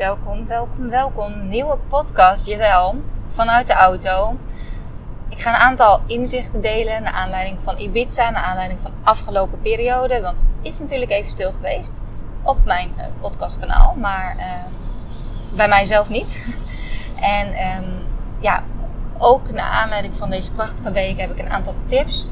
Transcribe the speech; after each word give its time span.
Welkom, 0.00 0.46
welkom, 0.46 0.88
welkom. 0.88 1.48
Nieuwe 1.48 1.76
podcast, 1.88 2.46
jawel, 2.46 2.94
vanuit 3.28 3.66
de 3.66 3.72
auto. 3.72 4.36
Ik 5.28 5.40
ga 5.40 5.50
een 5.50 5.60
aantal 5.60 6.00
inzichten 6.06 6.60
delen 6.60 7.02
naar 7.02 7.12
aanleiding 7.12 7.58
van 7.62 7.78
Ibiza, 7.78 8.30
naar 8.30 8.42
aanleiding 8.42 8.80
van 8.80 8.90
de 8.90 8.96
afgelopen 9.10 9.60
periode. 9.60 10.20
Want 10.20 10.40
het 10.40 10.48
is 10.62 10.78
natuurlijk 10.78 11.10
even 11.10 11.30
stil 11.30 11.52
geweest 11.52 11.92
op 12.42 12.64
mijn 12.64 12.92
uh, 12.98 13.04
podcastkanaal, 13.20 13.94
maar 13.94 14.36
uh, 14.36 14.44
bij 15.56 15.68
mijzelf 15.68 16.08
niet. 16.08 16.44
en 17.36 17.46
um, 17.46 18.06
ja, 18.38 18.64
ook 19.18 19.50
naar 19.50 19.70
aanleiding 19.70 20.14
van 20.14 20.30
deze 20.30 20.52
prachtige 20.52 20.92
week 20.92 21.20
heb 21.20 21.30
ik 21.30 21.38
een 21.38 21.50
aantal 21.50 21.74
tips 21.84 22.30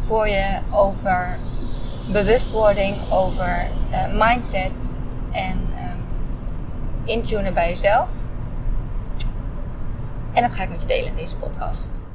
voor 0.00 0.28
je 0.28 0.58
over 0.70 1.38
bewustwording, 2.12 3.10
over 3.10 3.66
uh, 3.90 4.06
mindset 4.12 4.98
en 5.32 5.67
intunen 7.08 7.54
bij 7.54 7.68
jezelf. 7.68 8.08
En 10.34 10.42
dat 10.42 10.52
ga 10.52 10.62
ik 10.62 10.68
met 10.68 10.80
je 10.80 10.86
delen 10.86 11.06
in 11.06 11.16
deze 11.16 11.36
podcast. 11.36 12.08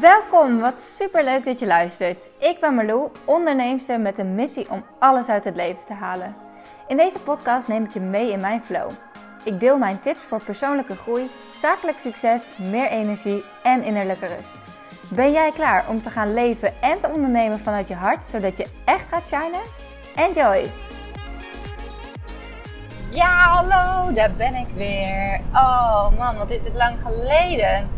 Welkom, 0.00 0.60
wat 0.60 0.80
super 0.80 1.24
leuk 1.24 1.44
dat 1.44 1.58
je 1.58 1.66
luistert. 1.66 2.18
Ik 2.38 2.60
ben 2.60 2.74
Marlou, 2.74 3.08
onderneemster 3.24 4.00
met 4.00 4.18
een 4.18 4.34
missie 4.34 4.70
om 4.70 4.84
alles 4.98 5.28
uit 5.28 5.44
het 5.44 5.56
leven 5.56 5.84
te 5.86 5.92
halen. 5.92 6.34
In 6.88 6.96
deze 6.96 7.18
podcast 7.18 7.68
neem 7.68 7.84
ik 7.84 7.92
je 7.92 8.00
mee 8.00 8.30
in 8.30 8.40
mijn 8.40 8.62
flow. 8.62 8.90
Ik 9.44 9.60
deel 9.60 9.78
mijn 9.78 10.00
tips 10.00 10.20
voor 10.20 10.42
persoonlijke 10.42 10.96
groei, 10.96 11.30
zakelijk 11.60 11.98
succes, 11.98 12.54
meer 12.70 12.88
energie 12.88 13.42
en 13.62 13.82
innerlijke 13.82 14.26
rust. 14.26 14.56
Ben 15.08 15.32
jij 15.32 15.50
klaar 15.50 15.84
om 15.88 16.00
te 16.00 16.10
gaan 16.10 16.34
leven 16.34 16.82
en 16.82 17.00
te 17.00 17.08
ondernemen 17.08 17.60
vanuit 17.60 17.88
je 17.88 17.94
hart, 17.94 18.22
zodat 18.22 18.56
je 18.58 18.66
echt 18.84 19.08
gaat 19.08 19.26
shinen? 19.26 19.62
Enjoy! 20.16 20.93
Ja, 23.14 23.48
hallo, 23.48 24.12
daar 24.12 24.32
ben 24.32 24.54
ik 24.54 24.66
weer. 24.74 25.40
Oh 25.52 26.08
man, 26.18 26.36
wat 26.36 26.50
is 26.50 26.64
het 26.64 26.74
lang 26.74 27.00
geleden. 27.02 27.88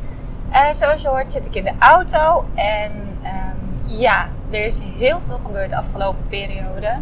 Uh, 0.50 0.72
zoals 0.72 1.02
je 1.02 1.08
hoort 1.08 1.30
zit 1.30 1.46
ik 1.46 1.54
in 1.54 1.64
de 1.64 1.72
auto 1.78 2.44
en 2.54 2.92
um, 3.22 3.82
ja, 3.86 4.26
er 4.50 4.66
is 4.66 4.80
heel 4.80 5.20
veel 5.26 5.38
gebeurd 5.38 5.70
de 5.70 5.76
afgelopen 5.76 6.26
periode. 6.28 6.98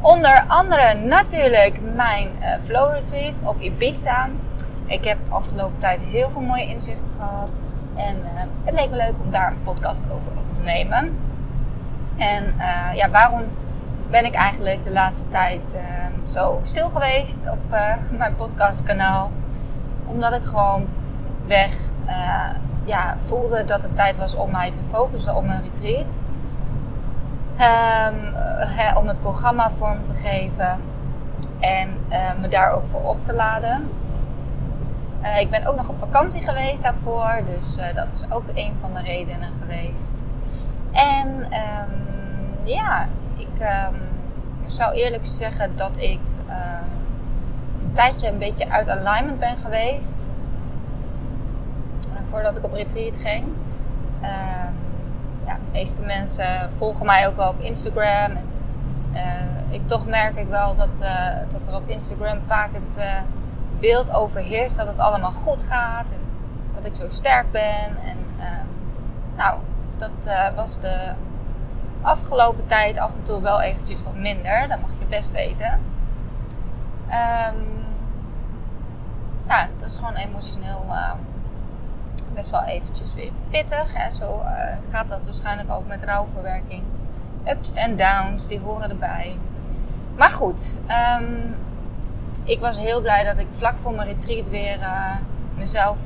Onder 0.00 0.44
andere 0.46 0.94
natuurlijk 0.94 1.80
mijn 1.94 2.28
uh, 2.40 2.46
flow 2.60 2.92
retreat 2.92 3.34
op 3.44 3.60
Ibiza. 3.60 4.28
Ik 4.86 5.04
heb 5.04 5.18
afgelopen 5.28 5.78
tijd 5.78 6.00
heel 6.00 6.30
veel 6.30 6.40
mooie 6.40 6.66
inzichten 6.66 7.10
gehad. 7.18 7.52
En 7.94 8.16
uh, 8.16 8.40
het 8.64 8.74
leek 8.74 8.90
me 8.90 8.96
leuk 8.96 9.14
om 9.24 9.30
daar 9.30 9.50
een 9.50 9.62
podcast 9.62 10.02
over 10.04 10.30
op 10.36 10.56
te 10.56 10.62
nemen. 10.62 11.18
En 12.16 12.54
ja, 12.94 13.10
waarom 13.10 13.42
ben 14.10 14.24
ik 14.24 14.34
eigenlijk 14.34 14.84
de 14.84 14.90
laatste 14.90 15.28
tijd 15.28 15.74
uh, 15.74 15.80
zo 16.32 16.60
stil 16.62 16.88
geweest 16.90 17.40
op 17.50 17.58
uh, 17.72 17.94
mijn 18.18 18.34
podcastkanaal. 18.34 19.30
Omdat 20.06 20.32
ik 20.32 20.44
gewoon 20.44 20.86
weg 21.46 21.72
uh, 22.06 22.50
ja, 22.84 23.16
voelde 23.26 23.64
dat 23.64 23.82
het 23.82 23.96
tijd 23.96 24.16
was 24.16 24.34
om 24.34 24.50
mij 24.50 24.70
te 24.70 24.82
focussen 24.82 25.36
op 25.36 25.44
mijn 25.44 25.62
retreat. 25.62 26.12
Um, 27.60 28.34
om 28.96 29.08
het 29.08 29.20
programma 29.20 29.70
vorm 29.70 30.02
te 30.02 30.12
geven 30.12 30.80
en 31.60 31.88
me 32.40 32.48
daar 32.48 32.70
ook 32.70 32.86
voor 32.86 33.02
op 33.02 33.24
te 33.24 33.32
laden. 33.32 33.90
ik 35.38 35.50
ben 35.50 35.66
ook 35.66 35.76
nog 35.76 35.88
op 35.88 35.98
vakantie 35.98 36.42
geweest 36.42 36.82
daarvoor, 36.82 37.40
dus 37.44 37.76
dat 37.94 38.06
is 38.14 38.30
ook 38.30 38.44
een 38.54 38.72
van 38.80 38.94
de 38.94 39.00
redenen 39.00 39.50
geweest. 39.60 40.12
En 40.92 41.28
um, 41.28 42.64
ja, 42.64 43.08
ik 43.40 43.60
um, 43.60 44.00
zou 44.66 44.94
eerlijk 44.94 45.26
zeggen 45.26 45.76
dat 45.76 45.96
ik 45.96 46.20
uh, 46.48 46.54
een 47.84 47.92
tijdje 47.92 48.28
een 48.28 48.38
beetje 48.38 48.70
uit 48.70 48.88
alignment 48.88 49.38
ben 49.38 49.56
geweest. 49.56 50.26
Uh, 52.08 52.14
voordat 52.30 52.56
ik 52.56 52.64
op 52.64 52.72
retreat 52.72 53.14
ging. 53.16 53.44
Ehm, 54.20 54.72
ja, 55.46 55.54
de 55.54 55.70
meeste 55.72 56.02
mensen 56.02 56.70
volgen 56.78 57.06
mij 57.06 57.26
ook 57.26 57.36
wel 57.36 57.48
op 57.48 57.60
Instagram. 57.60 58.36
En, 58.36 58.44
uh, 59.12 59.74
ik, 59.74 59.86
toch 59.86 60.06
merk 60.06 60.36
ik 60.36 60.48
wel 60.48 60.76
dat, 60.76 61.00
eh, 61.00 61.26
dat 61.52 61.66
er 61.66 61.74
op 61.74 61.88
Instagram 61.88 62.38
vaak 62.46 62.70
het 62.72 63.04
beeld 63.80 64.14
overheerst 64.14 64.76
dat 64.76 64.86
het 64.86 64.98
allemaal 64.98 65.32
goed 65.32 65.62
gaat. 65.62 66.04
En 66.12 66.20
dat 66.74 66.84
ik 66.84 66.96
zo 66.96 67.06
sterk 67.08 67.50
ben. 67.50 67.96
En 68.04 68.18
ehm, 68.38 68.66
nou, 69.36 69.58
dat 69.98 70.30
was 70.54 70.80
de 70.80 71.12
afgelopen 72.02 72.66
tijd 72.66 72.98
af 72.98 73.10
en 73.10 73.22
toe 73.22 73.40
wel 73.40 73.60
eventjes 73.60 74.02
wat 74.02 74.14
minder. 74.14 74.68
Dat 74.68 74.80
mag 74.80 74.90
je 74.98 75.04
best 75.04 75.32
weten. 75.32 75.80
Um, 77.06 77.68
ja, 79.48 79.68
dat 79.78 79.88
is 79.88 79.96
gewoon 79.96 80.14
emotioneel 80.14 80.84
uh, 80.88 81.12
best 82.34 82.50
wel 82.50 82.64
eventjes 82.64 83.14
weer 83.14 83.30
pittig. 83.50 83.94
Hè. 83.94 84.10
Zo 84.10 84.40
uh, 84.44 84.76
gaat 84.90 85.08
dat 85.08 85.24
waarschijnlijk 85.24 85.70
ook 85.70 85.86
met 85.86 86.04
rouwverwerking. 86.04 86.82
Ups 87.48 87.74
en 87.74 87.96
downs, 87.96 88.46
die 88.46 88.60
horen 88.60 88.90
erbij. 88.90 89.38
Maar 90.16 90.30
goed, 90.30 90.78
um, 91.18 91.56
ik 92.44 92.60
was 92.60 92.76
heel 92.78 93.00
blij 93.00 93.24
dat 93.24 93.38
ik 93.38 93.46
vlak 93.50 93.78
voor 93.78 93.92
mijn 93.92 94.08
retreat 94.08 94.48
weer 94.48 94.78
uh, 94.78 95.16
mezelf 95.54 95.98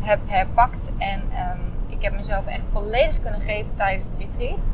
heb 0.00 0.20
herpakt. 0.26 0.90
En 0.98 1.22
ik 1.88 2.02
heb 2.02 2.16
mezelf 2.16 2.46
echt 2.46 2.64
volledig 2.72 3.20
kunnen 3.22 3.40
geven 3.40 3.74
tijdens 3.74 4.04
het 4.04 4.14
retreat. 4.18 4.70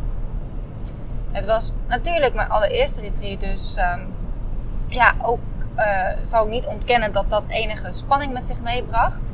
Het 1.39 1.47
was 1.47 1.73
natuurlijk 1.87 2.35
mijn 2.35 2.49
allereerste 2.49 3.01
retreat, 3.01 3.41
dus 3.41 3.77
um, 3.77 4.15
ja, 4.87 5.15
ook 5.23 5.39
uh, 5.77 6.09
zal 6.25 6.45
ik 6.45 6.51
niet 6.51 6.67
ontkennen 6.67 7.13
dat 7.13 7.31
dat 7.31 7.43
enige 7.47 7.93
spanning 7.93 8.33
met 8.33 8.47
zich 8.47 8.61
meebracht. 8.61 9.33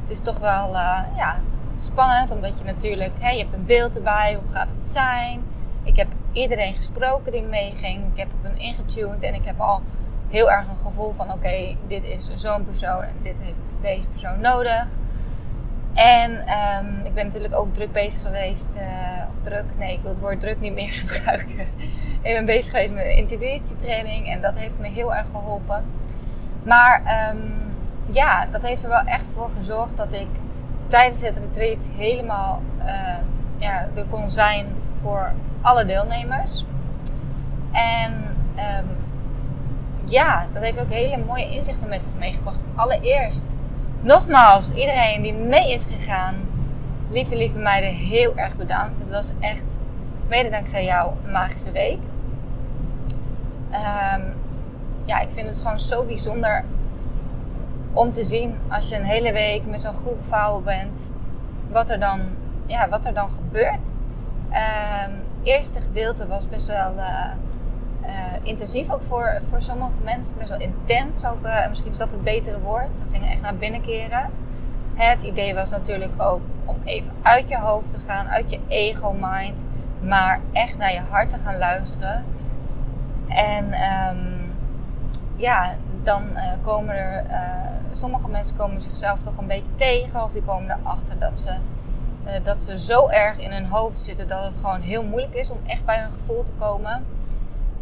Het 0.00 0.10
is 0.10 0.20
toch 0.20 0.38
wel 0.38 0.68
uh, 0.72 0.98
ja, 1.16 1.40
spannend, 1.76 2.30
omdat 2.30 2.58
je 2.58 2.64
natuurlijk, 2.64 3.12
hè, 3.18 3.30
je 3.30 3.38
hebt 3.38 3.52
een 3.52 3.66
beeld 3.66 3.96
erbij, 3.96 4.38
hoe 4.40 4.52
gaat 4.52 4.68
het 4.74 4.86
zijn? 4.86 5.42
Ik 5.82 5.96
heb 5.96 6.08
iedereen 6.32 6.74
gesproken 6.74 7.32
die 7.32 7.42
meeging, 7.42 8.04
ik 8.12 8.18
heb 8.18 8.28
hem 8.42 8.54
ingetuned 8.56 9.22
en 9.22 9.34
ik 9.34 9.44
heb 9.44 9.60
al 9.60 9.82
heel 10.28 10.50
erg 10.50 10.68
een 10.68 10.76
gevoel 10.76 11.12
van: 11.12 11.32
oké, 11.32 11.76
dit 11.86 12.04
is 12.04 12.30
zo'n 12.34 12.64
persoon 12.64 13.02
en 13.02 13.14
dit 13.22 13.34
heeft 13.38 13.60
deze 13.80 14.06
persoon 14.06 14.40
nodig. 14.40 14.86
En 15.94 16.30
um, 16.30 17.06
ik 17.06 17.14
ben 17.14 17.26
natuurlijk 17.26 17.54
ook 17.54 17.74
druk 17.74 17.92
bezig 17.92 18.22
geweest, 18.22 18.70
uh, 18.76 18.82
of 19.28 19.42
druk, 19.42 19.64
nee, 19.78 19.92
ik 19.92 20.02
wil 20.02 20.10
het 20.10 20.20
woord 20.20 20.40
druk 20.40 20.60
niet 20.60 20.74
meer 20.74 20.92
gebruiken. 21.06 21.66
ik 22.22 22.34
ben 22.34 22.44
bezig 22.44 22.70
geweest 22.70 22.92
met 22.92 23.04
intuïtietraining 23.04 24.28
en 24.28 24.40
dat 24.40 24.54
heeft 24.54 24.78
me 24.78 24.88
heel 24.88 25.14
erg 25.14 25.26
geholpen. 25.32 25.84
Maar 26.62 27.28
um, 27.32 27.52
ja, 28.06 28.46
dat 28.46 28.62
heeft 28.62 28.82
er 28.82 28.88
wel 28.88 29.04
echt 29.04 29.28
voor 29.34 29.50
gezorgd 29.56 29.96
dat 29.96 30.12
ik 30.12 30.28
tijdens 30.86 31.22
het 31.22 31.36
retreat 31.36 31.86
helemaal 31.96 32.62
uh, 32.78 33.16
ja, 33.58 33.88
er 33.94 34.04
kon 34.10 34.30
zijn 34.30 34.66
voor 35.02 35.32
alle 35.60 35.84
deelnemers. 35.84 36.64
En 37.72 38.36
ja, 40.04 40.46
dat 40.52 40.62
heeft 40.62 40.80
ook 40.80 40.90
hele 40.90 41.24
mooie 41.26 41.50
inzichten 41.50 41.88
met 41.88 42.02
zich 42.02 42.14
meegebracht. 42.18 42.58
Allereerst 42.74 43.56
Nogmaals, 44.02 44.72
iedereen 44.74 45.20
die 45.20 45.34
mee 45.34 45.72
is 45.72 45.84
gegaan, 45.84 46.34
lieve, 47.10 47.36
lieve 47.36 47.58
meiden, 47.58 47.90
heel 47.90 48.36
erg 48.36 48.56
bedankt. 48.56 48.98
Het 48.98 49.10
was 49.10 49.32
echt, 49.40 49.76
mede 50.28 50.50
dankzij 50.50 50.84
jou, 50.84 51.12
een 51.24 51.32
magische 51.32 51.70
week. 51.70 51.98
Um, 53.70 54.34
ja, 55.04 55.18
ik 55.18 55.30
vind 55.30 55.48
het 55.48 55.58
gewoon 55.58 55.80
zo 55.80 56.04
bijzonder 56.04 56.64
om 57.92 58.12
te 58.12 58.24
zien 58.24 58.58
als 58.68 58.88
je 58.88 58.96
een 58.96 59.04
hele 59.04 59.32
week 59.32 59.66
met 59.66 59.80
zo'n 59.80 59.94
groep 59.94 60.24
vrouwen 60.26 60.64
bent, 60.64 61.12
wat 61.70 61.90
er 61.90 62.00
dan, 62.00 62.20
ja, 62.66 62.88
wat 62.88 63.06
er 63.06 63.14
dan 63.14 63.30
gebeurt. 63.30 63.86
Het 64.48 65.38
eerste 65.42 65.80
gedeelte 65.80 66.26
was 66.26 66.48
best 66.48 66.66
wel 66.66 66.92
uh, 66.96 67.26
intensief 68.42 68.90
ook 68.90 69.02
voor, 69.02 69.40
voor 69.48 69.62
sommige 69.62 69.92
mensen. 70.04 70.38
Best 70.38 70.48
wel 70.48 70.60
intens 70.60 71.24
ook. 71.24 71.44
Uh, 71.44 71.68
misschien 71.68 71.90
is 71.90 71.96
dat 71.96 72.12
het 72.12 72.24
betere 72.24 72.60
woord. 72.60 72.88
We 72.88 73.12
gingen 73.12 73.30
echt 73.30 73.40
naar 73.40 73.56
binnen 73.56 73.82
keren. 73.82 74.30
Het 74.94 75.22
idee 75.22 75.54
was 75.54 75.70
natuurlijk 75.70 76.22
ook 76.22 76.40
om 76.64 76.76
even 76.84 77.12
uit 77.22 77.48
je 77.48 77.58
hoofd 77.58 77.90
te 77.90 77.98
gaan, 77.98 78.28
uit 78.28 78.50
je 78.50 78.60
ego-mind. 78.68 79.64
Maar 80.00 80.40
echt 80.52 80.76
naar 80.76 80.92
je 80.92 81.00
hart 81.00 81.30
te 81.30 81.38
gaan 81.38 81.58
luisteren. 81.58 82.24
En 83.28 83.64
um, 83.64 84.52
ja, 85.36 85.74
dan 86.02 86.22
uh, 86.34 86.52
komen 86.64 86.96
er... 86.96 87.24
sommige 87.92 88.28
mensen 88.28 88.56
komen 88.56 88.82
zichzelf 88.82 89.22
toch 89.22 89.38
een 89.38 89.46
beetje 89.46 89.76
tegen. 89.76 90.22
Of 90.22 90.32
die 90.32 90.42
komen 90.42 90.78
erachter 90.80 91.18
dat 91.18 91.40
ze 91.40 91.54
dat 92.42 92.62
ze 92.62 92.78
zo 92.78 93.08
erg 93.08 93.38
in 93.38 93.50
hun 93.50 93.66
hoofd 93.66 94.00
zitten 94.00 94.28
dat 94.28 94.44
het 94.44 94.56
gewoon 94.56 94.80
heel 94.80 95.04
moeilijk 95.04 95.34
is 95.34 95.50
om 95.50 95.58
echt 95.66 95.84
bij 95.84 95.98
hun 95.98 96.12
gevoel 96.12 96.42
te 96.42 96.52
komen. 96.58 97.04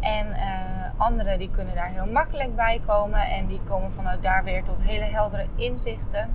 En 0.01 0.27
uh, 0.27 1.01
anderen 1.01 1.39
die 1.39 1.51
kunnen 1.51 1.75
daar 1.75 1.91
heel 1.91 2.07
makkelijk 2.07 2.57
bij 2.57 2.81
komen. 2.87 3.21
En 3.21 3.47
die 3.47 3.61
komen 3.65 3.93
vanuit 3.93 4.23
daar 4.23 4.45
weer 4.45 4.65
tot 4.65 4.83
hele 4.83 5.05
heldere 5.05 5.47
inzichten. 5.55 6.35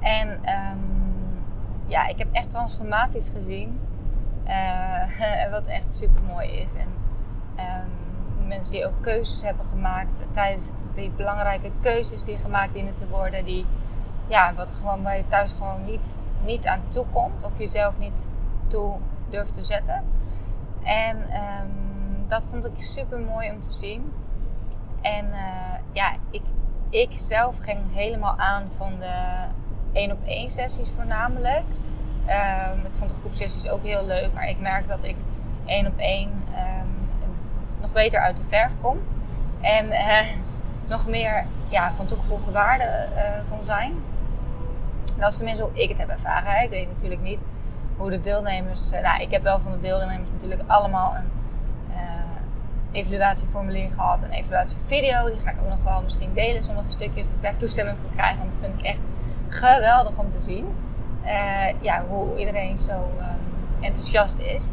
En 0.00 0.28
um, 0.28 1.44
ja, 1.86 2.06
ik 2.06 2.18
heb 2.18 2.28
echt 2.32 2.50
transformaties 2.50 3.28
gezien. 3.28 3.80
Uh, 4.46 5.50
wat 5.50 5.64
echt 5.64 5.92
super 5.92 6.22
mooi 6.22 6.48
is. 6.48 6.74
En 6.74 6.88
um, 7.56 8.46
mensen 8.46 8.72
die 8.72 8.86
ook 8.86 9.02
keuzes 9.02 9.42
hebben 9.42 9.66
gemaakt 9.66 10.22
tijdens 10.32 10.72
die 10.94 11.10
belangrijke 11.10 11.70
keuzes 11.80 12.22
die 12.22 12.38
gemaakt 12.38 12.72
dienen 12.72 12.94
te 12.94 13.08
worden. 13.08 13.44
Die, 13.44 13.66
ja, 14.26 14.54
wat 14.54 14.72
gewoon 14.72 15.02
bij 15.02 15.16
je 15.16 15.28
thuis 15.28 15.52
gewoon 15.52 15.84
niet, 15.84 16.14
niet 16.44 16.66
aan 16.66 16.82
toe 16.88 17.06
komt. 17.12 17.44
Of 17.44 17.58
jezelf 17.58 17.98
niet 17.98 18.28
toe 18.66 18.96
durft 19.28 19.52
te 19.52 19.64
zetten. 19.64 20.02
En 20.82 21.30
ehm, 21.30 21.79
dat 22.30 22.46
vond 22.50 22.66
ik 22.66 22.72
super 22.76 23.18
mooi 23.18 23.50
om 23.50 23.60
te 23.60 23.72
zien. 23.72 24.12
En 25.00 25.26
uh, 25.26 25.74
ja, 25.92 26.14
ik, 26.30 26.42
ik 26.90 27.10
zelf 27.12 27.58
ging 27.58 27.78
helemaal 27.92 28.38
aan 28.38 28.70
van 28.76 28.92
de 28.98 29.46
één 29.92 30.12
op 30.12 30.26
één 30.26 30.50
sessies 30.50 30.90
voornamelijk. 30.90 31.64
Um, 32.26 32.84
ik 32.84 32.92
vond 32.98 33.10
de 33.10 33.16
groepsessies 33.16 33.68
ook 33.68 33.82
heel 33.82 34.06
leuk, 34.06 34.32
maar 34.32 34.48
ik 34.48 34.60
merk 34.60 34.88
dat 34.88 35.04
ik 35.04 35.16
één 35.64 35.86
op 35.86 35.98
één 35.98 36.28
um, 36.28 37.08
nog 37.80 37.92
beter 37.92 38.20
uit 38.20 38.36
de 38.36 38.44
verf 38.44 38.72
kom. 38.80 38.98
En 39.60 39.86
uh, 39.86 40.20
nog 40.94 41.06
meer 41.06 41.46
ja, 41.68 41.92
van 41.92 42.06
toegevoegde 42.06 42.52
waarde 42.52 43.08
uh, 43.14 43.22
kon 43.50 43.64
zijn. 43.64 43.94
Dat 45.16 45.30
is 45.30 45.36
tenminste 45.36 45.62
hoe 45.62 45.74
ik 45.74 45.88
het 45.88 45.98
heb 45.98 46.08
ervaren. 46.08 46.62
Ik 46.62 46.70
weet 46.70 46.88
natuurlijk 46.88 47.20
niet 47.20 47.38
hoe 47.96 48.10
de 48.10 48.20
deelnemers. 48.20 48.90
Nou, 48.90 49.22
ik 49.22 49.30
heb 49.30 49.42
wel 49.42 49.60
van 49.60 49.72
de 49.72 49.80
deelnemers 49.80 50.30
natuurlijk 50.30 50.62
allemaal 50.66 51.14
een 51.16 51.39
evaluatieformulier 52.92 53.90
gehad, 53.90 54.18
een 54.22 54.30
evaluatievideo. 54.30 55.26
Die 55.26 55.40
ga 55.44 55.50
ik 55.50 55.56
ook 55.62 55.68
nog 55.68 55.82
wel 55.82 56.02
misschien 56.02 56.30
delen, 56.34 56.62
sommige 56.62 56.90
stukjes, 56.90 57.26
als 57.26 57.36
ik 57.36 57.42
daar 57.42 57.56
toestemming 57.56 57.96
voor 58.02 58.10
krijg. 58.16 58.36
Want 58.36 58.50
dat 58.50 58.58
vind 58.60 58.78
ik 58.78 58.86
echt 58.86 58.98
geweldig 59.48 60.18
om 60.18 60.30
te 60.30 60.40
zien. 60.40 60.74
Uh, 61.24 61.80
ja, 61.80 62.04
hoe 62.08 62.38
iedereen 62.38 62.78
zo 62.78 62.92
um, 62.92 63.84
enthousiast 63.84 64.38
is. 64.38 64.70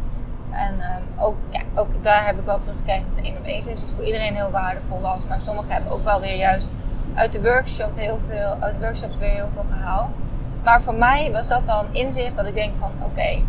En 0.51 0.73
um, 0.73 1.23
ook, 1.23 1.35
ook 1.75 2.03
daar 2.03 2.25
heb 2.25 2.39
ik 2.39 2.45
wel 2.45 2.59
teruggekregen 2.59 3.05
dat 3.15 3.23
de 3.23 3.29
1 3.29 3.37
op 3.37 3.45
1 3.45 3.63
sessies 3.63 3.89
voor 3.95 4.05
iedereen 4.05 4.35
heel 4.35 4.51
waardevol 4.51 5.01
was. 5.01 5.25
Maar 5.27 5.41
sommigen 5.41 5.71
hebben 5.71 5.91
ook 5.91 6.03
wel 6.03 6.21
weer 6.21 6.35
juist 6.35 6.71
uit 7.13 7.31
de 7.31 7.41
workshop 7.41 7.91
heel 7.95 8.19
veel, 8.27 8.57
uit 8.59 8.73
de 8.73 8.79
workshops 8.79 9.17
weer 9.17 9.29
heel 9.29 9.49
veel 9.53 9.65
gehaald. 9.71 10.21
Maar 10.63 10.81
voor 10.81 10.93
mij 10.93 11.31
was 11.31 11.47
dat 11.47 11.65
wel 11.65 11.79
een 11.79 11.93
inzicht 11.93 12.35
dat 12.35 12.45
ik 12.45 12.53
denk 12.53 12.75
van 12.75 12.91
oké, 13.03 13.39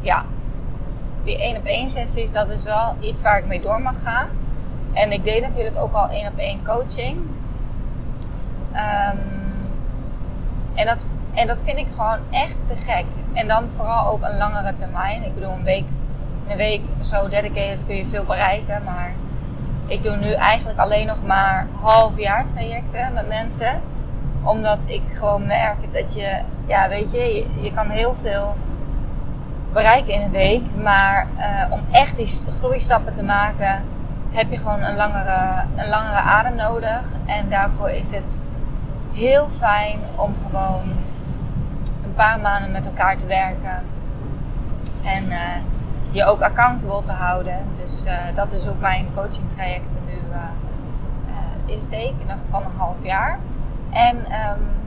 ja, 0.00 0.24
die 1.30 1.42
1 1.42 1.56
op 1.56 1.64
1 1.64 1.90
sessies, 1.90 2.32
dat 2.32 2.50
is 2.50 2.62
wel 2.62 2.96
iets 3.00 3.22
waar 3.22 3.38
ik 3.38 3.46
mee 3.46 3.60
door 3.60 3.82
mag 3.82 4.02
gaan. 4.02 4.28
En 4.92 5.12
ik 5.12 5.24
deed 5.24 5.42
natuurlijk 5.42 5.76
ook 5.76 5.94
al 5.94 6.08
1 6.08 6.26
op 6.26 6.38
1 6.38 6.64
coaching. 6.64 7.16
Um, 8.72 9.18
en 10.74 10.86
dat, 10.86 11.06
en 11.34 11.46
dat 11.46 11.62
vind 11.62 11.78
ik 11.78 11.86
gewoon 11.96 12.18
echt 12.30 12.56
te 12.66 12.76
gek. 12.76 13.04
En 13.32 13.46
dan 13.46 13.70
vooral 13.76 14.06
ook 14.06 14.22
een 14.22 14.36
langere 14.36 14.76
termijn. 14.76 15.24
Ik 15.24 15.34
bedoel, 15.34 15.52
een 15.52 15.62
week, 15.62 15.84
een 16.48 16.56
week 16.56 16.80
zo 17.02 17.28
dedicated 17.28 17.86
kun 17.86 17.96
je 17.96 18.06
veel 18.06 18.24
bereiken. 18.24 18.82
Maar 18.84 19.12
ik 19.86 20.02
doe 20.02 20.16
nu 20.16 20.32
eigenlijk 20.32 20.78
alleen 20.78 21.06
nog 21.06 21.22
maar 21.26 21.66
half 21.80 22.18
jaar 22.18 22.44
trajecten 22.54 23.12
met 23.12 23.28
mensen. 23.28 23.80
Omdat 24.42 24.78
ik 24.86 25.02
gewoon 25.12 25.46
merk 25.46 25.76
dat 25.92 26.14
je, 26.14 26.38
ja, 26.66 26.88
weet 26.88 27.12
je, 27.12 27.46
je 27.60 27.72
kan 27.74 27.88
heel 27.88 28.14
veel 28.20 28.54
bereiken 29.72 30.12
in 30.12 30.20
een 30.20 30.30
week. 30.30 30.62
Maar 30.82 31.26
uh, 31.38 31.72
om 31.72 31.80
echt 31.90 32.16
die 32.16 32.28
groeistappen 32.58 33.14
te 33.14 33.22
maken, 33.22 33.82
heb 34.30 34.50
je 34.50 34.56
gewoon 34.56 34.82
een 34.82 34.96
langere, 34.96 35.64
een 35.76 35.88
langere 35.88 36.18
adem 36.18 36.54
nodig. 36.54 37.02
En 37.26 37.48
daarvoor 37.48 37.90
is 37.90 38.10
het 38.10 38.38
heel 39.12 39.48
fijn 39.58 39.98
om 40.14 40.34
gewoon 40.42 40.82
een 42.04 42.14
paar 42.14 42.40
maanden 42.40 42.70
met 42.70 42.86
elkaar 42.86 43.16
te 43.16 43.26
werken. 43.26 43.82
En 45.02 45.24
uh, 45.24 45.38
je 46.10 46.24
ook 46.24 46.40
accountable 46.40 47.02
te 47.02 47.12
houden. 47.12 47.58
Dus 47.82 48.04
uh, 48.06 48.12
dat 48.34 48.52
is 48.52 48.68
ook 48.68 48.80
mijn 48.80 49.06
coaching 49.14 49.50
trajecten 49.54 50.02
nu 50.06 50.18
uh, 50.32 50.36
insteek. 51.64 52.12
Van 52.50 52.62
een 52.62 52.76
half 52.76 52.96
jaar. 53.02 53.38
En 53.90 54.16
um, 54.16 54.79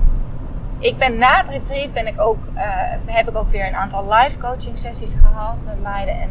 ik 0.83 0.97
ben 0.97 1.17
na 1.17 1.37
het 1.37 1.49
retreat 1.49 1.93
ben 1.93 2.07
ik 2.07 2.21
ook, 2.21 2.37
heb 3.05 3.29
ik 3.29 3.35
ook 3.35 3.49
weer 3.49 3.67
een 3.67 3.75
aantal 3.75 4.13
live 4.13 4.37
coaching 4.37 4.77
sessies 4.77 5.13
gehad 5.13 5.65
met 5.65 5.81
meiden. 5.81 6.21
En 6.21 6.29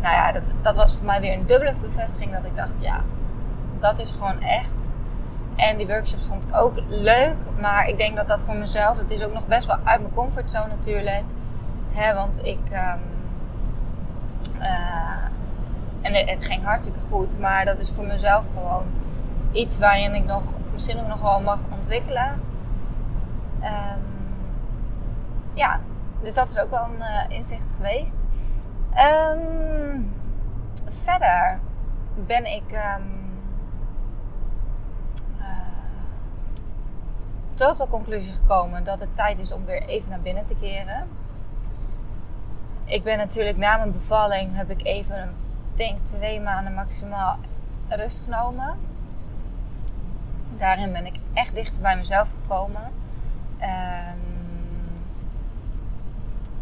nou 0.00 0.14
ja, 0.14 0.32
dat, 0.32 0.42
dat 0.62 0.76
was 0.76 0.96
voor 0.96 1.06
mij 1.06 1.20
weer 1.20 1.32
een 1.32 1.46
dubbele 1.46 1.74
bevestiging 1.80 2.32
dat 2.32 2.44
ik 2.44 2.56
dacht, 2.56 2.80
ja, 2.80 3.00
dat 3.80 3.98
is 3.98 4.10
gewoon 4.10 4.40
echt 4.40 4.88
en 5.58 5.76
die 5.76 5.86
workshops 5.86 6.24
vond 6.24 6.44
ik 6.44 6.56
ook 6.56 6.74
leuk. 6.86 7.36
Maar 7.60 7.88
ik 7.88 7.96
denk 7.96 8.16
dat 8.16 8.28
dat 8.28 8.42
voor 8.42 8.56
mezelf, 8.56 8.98
het 8.98 9.10
is 9.10 9.22
ook 9.22 9.32
nog 9.32 9.46
best 9.46 9.66
wel 9.66 9.76
uit 9.84 10.00
mijn 10.00 10.14
comfortzone 10.14 10.68
natuurlijk. 10.68 11.22
Hè, 11.92 12.14
want 12.14 12.44
ik. 12.44 12.58
Um, 12.70 13.00
uh, 14.60 15.26
en 16.00 16.14
het, 16.14 16.30
het, 16.30 16.44
ging 16.44 16.64
hartstikke 16.64 16.98
goed. 17.10 17.38
Maar 17.38 17.64
dat 17.64 17.78
is 17.78 17.90
voor 17.90 18.04
mezelf 18.04 18.44
gewoon 18.54 18.84
iets 19.52 19.78
waarin 19.78 20.14
ik 20.14 20.24
nog 20.24 20.42
misschien 20.72 21.00
ook 21.00 21.08
nog 21.08 21.20
wel 21.20 21.40
mag 21.40 21.58
ontwikkelen. 21.70 22.40
Um, 23.62 24.02
ja, 25.54 25.80
dus 26.22 26.34
dat 26.34 26.50
is 26.50 26.58
ook 26.58 26.70
wel 26.70 26.84
een 26.84 27.28
uh, 27.30 27.36
inzicht 27.36 27.72
geweest. 27.76 28.26
Um, 28.96 30.12
verder 30.84 31.60
ben 32.26 32.46
ik. 32.46 32.64
tot 37.58 37.76
de 37.76 37.88
conclusie 37.88 38.32
gekomen 38.32 38.84
dat 38.84 39.00
het 39.00 39.14
tijd 39.14 39.38
is 39.38 39.52
om 39.52 39.64
weer 39.64 39.82
even 39.82 40.10
naar 40.10 40.20
binnen 40.20 40.46
te 40.46 40.54
keren. 40.60 41.08
Ik 42.84 43.02
ben 43.02 43.18
natuurlijk 43.18 43.56
na 43.56 43.76
mijn 43.76 43.92
bevalling 43.92 44.56
heb 44.56 44.70
ik 44.70 44.84
even, 44.84 45.34
denk 45.74 46.04
twee 46.04 46.40
maanden 46.40 46.74
maximaal 46.74 47.38
rust 47.88 48.22
genomen. 48.24 48.78
Daarin 50.56 50.92
ben 50.92 51.06
ik 51.06 51.14
echt 51.32 51.54
dichter 51.54 51.80
bij 51.80 51.96
mezelf 51.96 52.28
gekomen. 52.42 52.90
Um, 53.60 54.20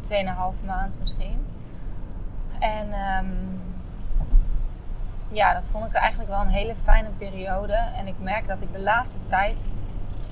tweeënhalf 0.00 0.54
maand 0.64 1.00
misschien. 1.00 1.46
En 2.58 2.88
um, 3.18 3.60
ja, 5.28 5.54
dat 5.54 5.68
vond 5.68 5.86
ik 5.86 5.92
eigenlijk 5.92 6.30
wel 6.30 6.40
een 6.40 6.48
hele 6.48 6.74
fijne 6.74 7.08
periode. 7.18 7.74
En 7.74 8.06
ik 8.06 8.14
merk 8.18 8.46
dat 8.46 8.62
ik 8.62 8.72
de 8.72 8.80
laatste 8.80 9.18
tijd 9.28 9.68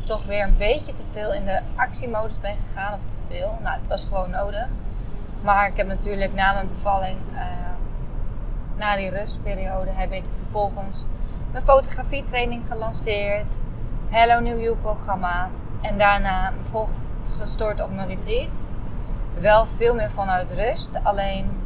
toch 0.04 0.24
weer 0.24 0.44
een 0.44 0.56
beetje 0.56 0.92
te 0.92 1.02
veel 1.12 1.32
in 1.32 1.44
de 1.44 1.60
actiemodus 1.76 2.40
ben 2.40 2.56
gegaan. 2.66 2.94
Of 2.94 3.04
te 3.04 3.14
veel. 3.28 3.58
Nou, 3.62 3.78
het 3.78 3.88
was 3.88 4.04
gewoon 4.04 4.30
nodig. 4.30 4.68
Maar 5.42 5.66
ik 5.66 5.76
heb 5.76 5.86
natuurlijk 5.86 6.34
na 6.34 6.52
mijn 6.52 6.68
bevalling, 6.68 7.18
uh, 7.32 7.40
na 8.76 8.96
die 8.96 9.10
rustperiode, 9.10 9.90
heb 9.90 10.12
ik 10.12 10.24
vervolgens 10.38 11.04
mijn 11.52 11.64
fotografietraining 11.64 12.66
gelanceerd. 12.66 13.56
Hello 14.08 14.40
New 14.40 14.62
You 14.62 14.76
programma. 14.76 15.48
En 15.84 15.98
daarna 15.98 16.52
volg 16.70 16.90
gestort 17.38 17.82
op 17.82 17.90
mijn 17.90 18.08
retreat. 18.08 18.62
Wel 19.40 19.66
veel 19.66 19.94
meer 19.94 20.10
vanuit 20.10 20.52
rust. 20.52 20.90
Alleen 21.02 21.60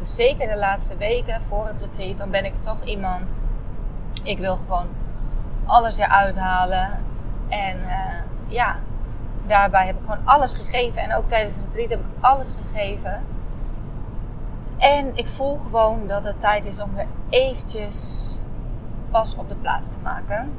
zeker 0.00 0.48
de 0.48 0.56
laatste 0.56 0.96
weken 0.96 1.40
voor 1.42 1.66
het 1.66 1.80
retreat, 1.80 2.18
dan 2.18 2.30
ben 2.30 2.44
ik 2.44 2.62
toch 2.62 2.82
iemand. 2.82 3.42
Ik 4.22 4.38
wil 4.38 4.56
gewoon 4.56 4.86
alles 5.64 5.98
eruit 5.98 6.38
halen. 6.38 6.98
En 7.48 7.78
uh, 7.78 8.22
ja, 8.48 8.76
daarbij 9.46 9.86
heb 9.86 9.96
ik 9.96 10.02
gewoon 10.02 10.26
alles 10.26 10.54
gegeven. 10.54 11.02
En 11.02 11.14
ook 11.14 11.28
tijdens 11.28 11.54
het 11.54 11.64
retreat 11.64 11.90
heb 11.90 12.00
ik 12.00 12.24
alles 12.24 12.54
gegeven. 12.62 13.22
En 14.78 15.16
ik 15.16 15.28
voel 15.28 15.56
gewoon 15.56 16.06
dat 16.06 16.24
het 16.24 16.40
tijd 16.40 16.66
is 16.66 16.80
om 16.80 16.94
weer 16.94 17.06
eventjes 17.28 18.38
pas 19.10 19.34
op 19.36 19.48
de 19.48 19.54
plaats 19.54 19.88
te 19.88 19.98
maken. 20.02 20.52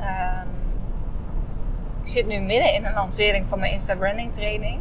Um, 0.00 0.63
ik 2.04 2.10
zit 2.10 2.26
nu 2.26 2.38
midden 2.38 2.74
in 2.74 2.84
een 2.84 2.94
lancering 2.94 3.48
van 3.48 3.58
mijn 3.58 3.72
Insta 3.72 3.94
Branding 3.94 4.34
training. 4.34 4.80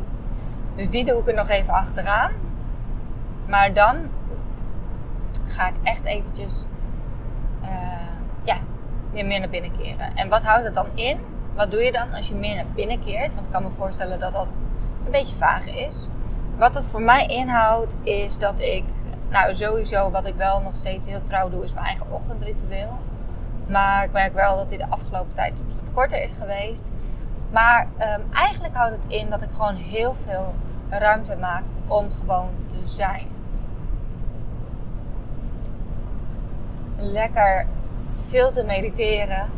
Dus 0.76 0.90
die 0.90 1.06
doe 1.06 1.20
ik 1.20 1.28
er 1.28 1.34
nog 1.34 1.50
even 1.50 1.74
achteraan. 1.74 2.32
Maar 3.48 3.74
dan 3.74 3.96
ga 5.48 5.68
ik 5.68 5.76
echt 5.84 6.04
eventjes 6.04 6.66
uh, 7.62 7.70
ja, 8.44 8.58
weer 9.12 9.26
meer 9.26 9.40
naar 9.40 9.50
binnen 9.50 9.72
keren. 9.78 10.16
En 10.16 10.30
wat 10.30 10.44
houdt 10.44 10.64
het 10.66 10.74
dan 10.74 10.88
in? 10.96 11.20
Wat 11.56 11.72
doe 11.72 11.82
je 11.82 11.92
dan 11.92 12.14
als 12.14 12.28
je 12.28 12.36
meer 12.36 12.56
naar 12.56 12.66
binnen 12.76 13.00
keert? 13.00 13.34
Want 13.34 13.46
ik 13.46 13.52
kan 13.52 13.64
me 13.64 13.70
voorstellen 13.78 14.20
dat 14.20 14.34
dat 14.34 14.48
een 15.06 15.12
beetje 15.12 15.36
vaag 15.36 15.66
is. 15.68 16.08
Wat 16.58 16.74
dat 16.74 16.88
voor 16.88 17.02
mij 17.02 17.26
inhoudt, 17.26 17.96
is 18.04 18.38
dat 18.38 18.60
ik, 18.60 18.84
nou 19.30 19.56
sowieso 19.56 20.12
wat 20.12 20.26
ik 20.26 20.36
wel 20.36 20.62
nog 20.62 20.76
steeds 20.76 21.08
heel 21.08 21.24
trouw 21.24 21.50
doe, 21.50 21.64
is 21.64 21.74
mijn 21.74 21.86
eigen 21.86 22.12
ochtendritueel. 22.12 23.00
Maar 23.68 24.04
ik 24.04 24.12
merk 24.12 24.34
wel 24.34 24.56
dat 24.56 24.70
die 24.70 24.78
de 24.78 24.90
afgelopen 24.90 25.34
tijd 25.34 25.64
wat 25.68 25.94
korter 25.94 26.24
is 26.24 26.32
geweest. 26.40 26.90
Maar 27.52 27.88
um, 28.00 28.34
eigenlijk 28.34 28.76
houdt 28.76 28.96
het 28.96 29.12
in 29.12 29.30
dat 29.30 29.42
ik 29.42 29.50
gewoon 29.52 29.76
heel 29.76 30.16
veel 30.26 30.54
ruimte 30.90 31.36
maak 31.36 31.64
om 31.88 32.12
gewoon 32.12 32.50
te 32.68 32.88
zijn. 32.88 33.28
Lekker 36.98 37.66
veel 38.16 38.52
te 38.52 38.64
mediteren, 38.64 39.50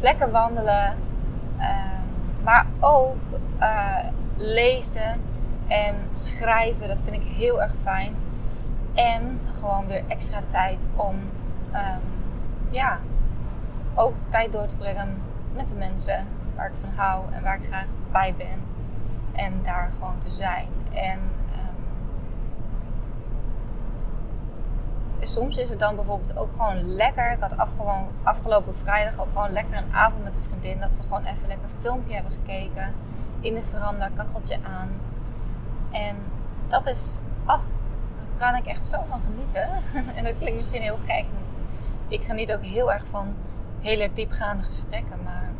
lekker 0.00 0.30
wandelen, 0.30 0.96
uh, 1.58 1.66
maar 2.42 2.66
ook 2.80 3.16
uh, 3.60 3.98
lezen 4.36 5.20
en 5.66 5.96
schrijven. 6.12 6.88
Dat 6.88 7.00
vind 7.00 7.16
ik 7.16 7.28
heel 7.36 7.62
erg 7.62 7.74
fijn. 7.82 8.14
En 8.94 9.40
gewoon 9.58 9.86
weer 9.86 10.02
extra 10.08 10.40
tijd 10.50 10.78
om 10.96 11.14
ehm, 11.72 12.00
ja, 12.70 12.98
ook 13.94 14.14
tijd 14.28 14.52
door 14.52 14.66
te 14.66 14.76
brengen 14.76 15.22
met 15.54 15.68
de 15.68 15.74
mensen 15.74 16.26
waar 16.56 16.66
ik 16.66 16.76
van 16.80 16.90
hou 16.90 17.24
en 17.32 17.42
waar 17.42 17.56
ik 17.56 17.66
graag 17.66 17.86
bij 18.12 18.34
ben. 18.36 18.60
En 19.32 19.52
daar 19.64 19.90
gewoon 19.98 20.18
te 20.18 20.30
zijn. 20.30 20.68
En 20.92 21.18
soms 25.26 25.56
is 25.56 25.70
het 25.70 25.78
dan 25.78 25.96
bijvoorbeeld 25.96 26.36
ook 26.36 26.50
gewoon 26.56 26.94
lekker. 26.94 27.32
Ik 27.32 27.40
had 27.40 27.56
afgelopen 28.22 28.76
vrijdag 28.76 29.20
ook 29.20 29.32
gewoon 29.32 29.52
lekker 29.52 29.76
een 29.76 29.92
avond 29.92 30.24
met 30.24 30.34
een 30.36 30.42
vriendin. 30.42 30.80
Dat 30.80 30.96
we 30.96 31.02
gewoon 31.02 31.24
even 31.24 31.48
lekker 31.48 31.64
een 31.64 31.80
filmpje 31.80 32.14
hebben 32.14 32.32
gekeken. 32.32 32.94
In 33.40 33.54
de 33.54 33.62
veranda, 33.62 34.10
kacheltje 34.16 34.58
aan. 34.62 34.90
En 35.90 36.16
dat 36.68 36.86
is, 36.86 37.18
ach, 37.44 37.62
daar 38.16 38.50
kan 38.50 38.60
ik 38.60 38.66
echt 38.66 38.88
zo 38.88 38.98
van 39.08 39.20
genieten. 39.20 39.68
en 40.16 40.24
dat 40.24 40.32
klinkt 40.38 40.56
misschien 40.56 40.82
heel 40.82 40.98
gek. 40.98 41.24
Want 41.34 41.52
ik 42.08 42.22
geniet 42.22 42.52
ook 42.52 42.62
heel 42.62 42.92
erg 42.92 43.06
van 43.06 43.34
hele 43.84 44.12
diepgaande 44.12 44.62
gesprekken. 44.62 45.22
Maar 45.22 45.50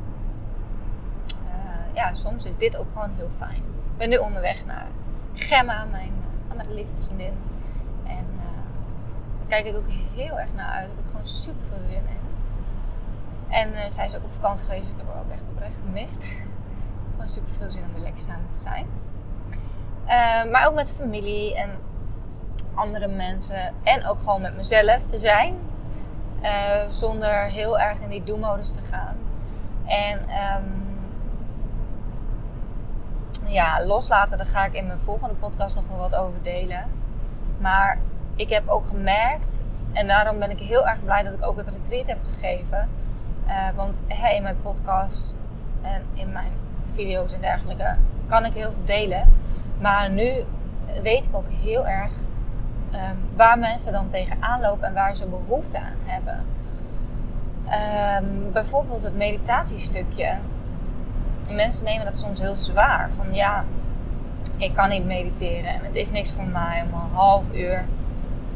uh, 1.45 1.95
ja, 1.95 2.15
soms 2.15 2.45
is 2.45 2.57
dit 2.57 2.77
ook 2.77 2.89
gewoon 2.93 3.11
heel 3.17 3.31
fijn. 3.39 3.63
Ik 3.93 3.97
ben 3.97 4.09
nu 4.09 4.17
onderweg 4.17 4.67
naar 4.67 4.87
Gemma, 5.33 5.85
mijn 5.85 6.13
andere 6.49 6.75
lieve 6.75 6.91
vriendin. 7.05 7.35
En 8.05 8.27
daar 8.37 9.47
kijk 9.49 9.67
ik 9.67 9.77
ook 9.77 9.91
heel 10.15 10.39
erg 10.39 10.49
naar 10.55 10.71
uit. 10.71 10.87
Daar 10.87 10.97
heb 10.97 11.05
ik 11.05 11.11
gewoon 11.11 11.27
super 11.27 11.65
veel 11.69 11.89
zin 11.89 12.03
in. 12.09 12.23
En 13.49 13.93
zij 13.93 14.05
is 14.05 14.17
ook 14.17 14.25
op 14.25 14.33
vakantie 14.33 14.67
geweest. 14.67 14.89
Ik 14.89 14.95
heb 14.97 15.07
haar 15.07 15.23
ook 15.23 15.31
echt 15.33 15.43
oprecht 15.51 15.77
gemist. 15.85 16.25
gewoon 17.11 17.29
super 17.29 17.53
veel 17.53 17.71
zin 17.71 17.83
om 17.83 17.95
er 17.95 18.01
lekker 18.01 18.23
samen 18.23 18.49
te 18.49 18.59
zijn. 18.59 18.87
Maar 20.51 20.67
ook 20.67 20.75
met 20.75 20.93
familie 20.93 21.57
en 21.57 21.71
andere 22.75 23.09
mensen. 23.09 23.75
En 23.83 24.07
ook 24.07 24.19
gewoon 24.19 24.41
met 24.41 24.57
mezelf 24.57 25.07
te 25.07 25.19
zijn. 25.19 25.57
Uh, 26.45 26.51
zonder 26.91 27.45
heel 27.45 27.79
erg 27.79 28.01
in 28.01 28.09
die 28.09 28.25
do-modus 28.25 28.73
te 28.73 28.83
gaan. 28.83 29.17
En 29.87 30.21
um, 30.21 30.83
ja, 33.47 33.85
loslaten, 33.87 34.39
daar 34.39 34.47
ga 34.47 34.65
ik 34.65 34.73
in 34.73 34.87
mijn 34.87 34.99
volgende 34.99 35.35
podcast 35.35 35.75
nog 35.75 35.85
wel 35.89 35.99
wat 35.99 36.15
over 36.15 36.43
delen. 36.43 36.85
Maar 37.59 37.99
ik 38.37 38.49
heb 38.51 38.69
ook 38.69 38.87
gemerkt, 38.87 39.63
en 39.93 40.07
daarom 40.07 40.39
ben 40.39 40.51
ik 40.51 40.59
heel 40.59 40.89
erg 40.89 41.05
blij 41.05 41.23
dat 41.23 41.33
ik 41.33 41.47
ook 41.47 41.57
het 41.57 41.69
retreat 41.69 42.07
heb 42.07 42.19
gegeven. 42.33 42.89
Uh, 43.47 43.71
want 43.77 44.03
in 44.35 44.43
mijn 44.43 44.63
podcast 44.63 45.35
en 45.83 46.03
in 46.15 46.33
mijn 46.33 46.53
video's 46.91 47.33
en 47.33 47.41
dergelijke 47.41 47.97
kan 48.29 48.45
ik 48.45 48.53
heel 48.53 48.73
veel 48.73 48.85
delen. 48.85 49.29
Maar 49.81 50.11
nu 50.11 50.45
weet 51.03 51.25
ik 51.25 51.37
ook 51.37 51.51
heel 51.51 51.87
erg 51.87 52.11
um, 52.95 53.19
waar 53.37 53.59
mensen 53.59 53.93
dan 53.93 54.09
tegenaan 54.09 54.61
lopen 54.61 54.89
en 54.89 54.95
waar 54.95 55.17
ze 55.17 55.27
behoefte 55.27 55.79
aan 55.79 55.99
hebben. 56.05 56.45
Um, 57.65 58.53
bijvoorbeeld 58.53 59.03
het 59.03 59.17
meditatiestukje. 59.17 60.39
Mensen 61.51 61.85
nemen 61.85 62.05
dat 62.05 62.19
soms 62.19 62.41
heel 62.41 62.55
zwaar. 62.55 63.11
Van 63.17 63.35
ja, 63.35 63.65
ik 64.57 64.75
kan 64.75 64.89
niet 64.89 65.05
mediteren 65.05 65.75
en 65.75 65.81
het 65.83 65.95
is 65.95 66.11
niks 66.11 66.33
voor 66.33 66.45
mij 66.45 66.85
om 66.87 67.01
een 67.01 67.17
half 67.17 67.45
uur 67.53 67.85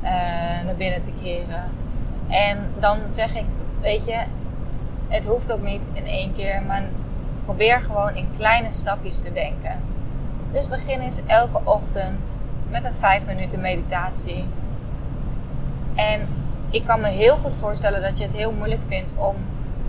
uh, 0.03 0.11
naar 0.65 0.75
binnen 0.77 1.03
te 1.03 1.13
keren. 1.23 1.65
En 2.29 2.73
dan 2.79 2.99
zeg 3.09 3.35
ik, 3.35 3.47
weet 3.81 4.07
je, 4.07 4.23
het 5.09 5.27
hoeft 5.27 5.53
ook 5.53 5.63
niet 5.63 5.83
in 5.93 6.07
één 6.07 6.35
keer, 6.35 6.63
maar 6.67 6.83
probeer 7.45 7.81
gewoon 7.81 8.17
in 8.17 8.31
kleine 8.31 8.71
stapjes 8.71 9.19
te 9.21 9.33
denken. 9.33 9.81
Dus 10.53 10.69
begin 10.69 11.01
eens 11.01 11.21
elke 11.27 11.61
ochtend 11.65 12.41
met 12.71 12.85
een 12.85 12.95
5 12.95 13.27
minuten 13.27 13.61
meditatie. 13.61 14.45
En 15.95 16.29
ik 16.71 16.85
kan 16.85 17.01
me 17.01 17.09
heel 17.09 17.37
goed 17.37 17.57
voorstellen 17.57 18.03
dat 18.03 18.19
je 18.19 18.25
het 18.25 18.37
heel 18.37 18.53
moeilijk 18.53 18.83
vindt 18.87 19.13
om 19.17 19.37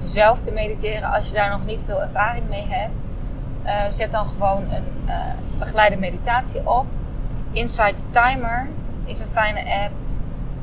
zelf 0.03 0.43
te 0.43 0.51
mediteren 0.51 1.11
als 1.11 1.27
je 1.27 1.33
daar 1.33 1.49
nog 1.49 1.65
niet 1.65 1.83
veel 1.83 2.01
ervaring 2.01 2.49
mee 2.49 2.65
hebt. 2.67 2.93
Uh, 3.65 3.85
zet 3.89 4.11
dan 4.11 4.27
gewoon 4.27 4.71
een 4.71 4.85
uh, 5.05 5.15
begeleide 5.59 5.97
meditatie 5.97 6.69
op. 6.69 6.85
Insight 7.51 8.07
Timer 8.11 8.67
is 9.05 9.19
een 9.19 9.31
fijne 9.31 9.59
app. 9.59 9.93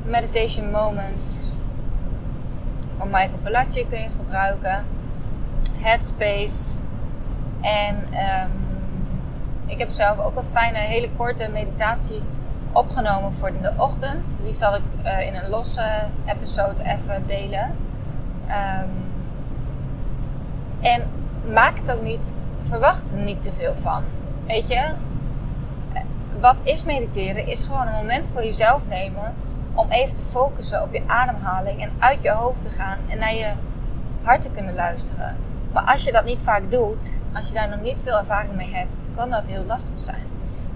Meditation 0.05 0.71
Moments 0.71 1.41
van 2.99 3.07
Michael 3.11 3.39
Pilatje 3.43 3.87
kun 3.89 3.99
je 3.99 4.09
gebruiken. 4.17 4.85
Headspace. 5.77 6.81
En 7.61 7.97
um, 7.97 8.66
ik 9.67 9.79
heb 9.79 9.91
zelf 9.91 10.19
ook 10.19 10.37
een 10.37 10.45
fijne, 10.53 10.79
hele 10.79 11.11
korte 11.17 11.49
meditatie 11.53 12.23
opgenomen 12.73 13.33
voor 13.33 13.53
de 13.63 13.73
ochtend. 13.77 14.39
Die 14.43 14.55
zal 14.55 14.75
ik 14.75 14.83
uh, 15.05 15.27
in 15.27 15.35
een 15.35 15.49
losse 15.49 16.05
episode 16.27 16.83
even 16.83 17.27
delen. 17.27 17.77
Um, 18.49 19.05
en 20.81 21.03
maak 21.53 21.79
het 21.79 21.93
ook 21.93 22.03
niet, 22.03 22.39
verwacht 22.61 23.11
er 23.11 23.19
niet 23.19 23.43
te 23.43 23.53
veel 23.53 23.75
van. 23.77 24.03
Weet 24.47 24.69
je, 24.69 24.91
wat 26.41 26.57
is 26.63 26.85
mediteren? 26.85 27.47
Is 27.47 27.63
gewoon 27.63 27.87
een 27.87 27.95
moment 27.95 28.31
voor 28.31 28.45
jezelf 28.45 28.87
nemen 28.89 29.35
om 29.75 29.91
even 29.91 30.15
te 30.15 30.23
focussen 30.23 30.83
op 30.83 30.93
je 30.93 31.03
ademhaling 31.07 31.83
en 31.83 31.91
uit 31.99 32.23
je 32.23 32.31
hoofd 32.31 32.63
te 32.63 32.69
gaan 32.69 32.99
en 33.09 33.19
naar 33.19 33.35
je 33.35 33.53
hart 34.23 34.43
te 34.43 34.51
kunnen 34.51 34.75
luisteren. 34.75 35.37
Maar 35.77 35.85
als 35.85 36.05
je 36.05 36.13
dat 36.13 36.25
niet 36.25 36.43
vaak 36.43 36.71
doet, 36.71 37.21
als 37.35 37.49
je 37.49 37.55
daar 37.55 37.69
nog 37.69 37.81
niet 37.81 38.01
veel 38.01 38.19
ervaring 38.19 38.55
mee 38.55 38.75
hebt, 38.75 38.93
kan 39.17 39.31
dat 39.31 39.47
heel 39.47 39.65
lastig 39.65 39.99
zijn. 39.99 40.23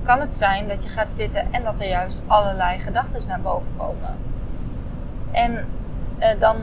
Kan 0.02 0.20
het 0.20 0.34
zijn 0.34 0.68
dat 0.68 0.82
je 0.82 0.88
gaat 0.88 1.12
zitten 1.12 1.52
en 1.52 1.62
dat 1.62 1.74
er 1.78 1.88
juist 1.88 2.22
allerlei 2.26 2.78
gedachten 2.78 3.28
naar 3.28 3.40
boven 3.40 3.68
komen. 3.76 4.16
En 5.30 5.66
eh, 6.18 6.40
dan 6.40 6.56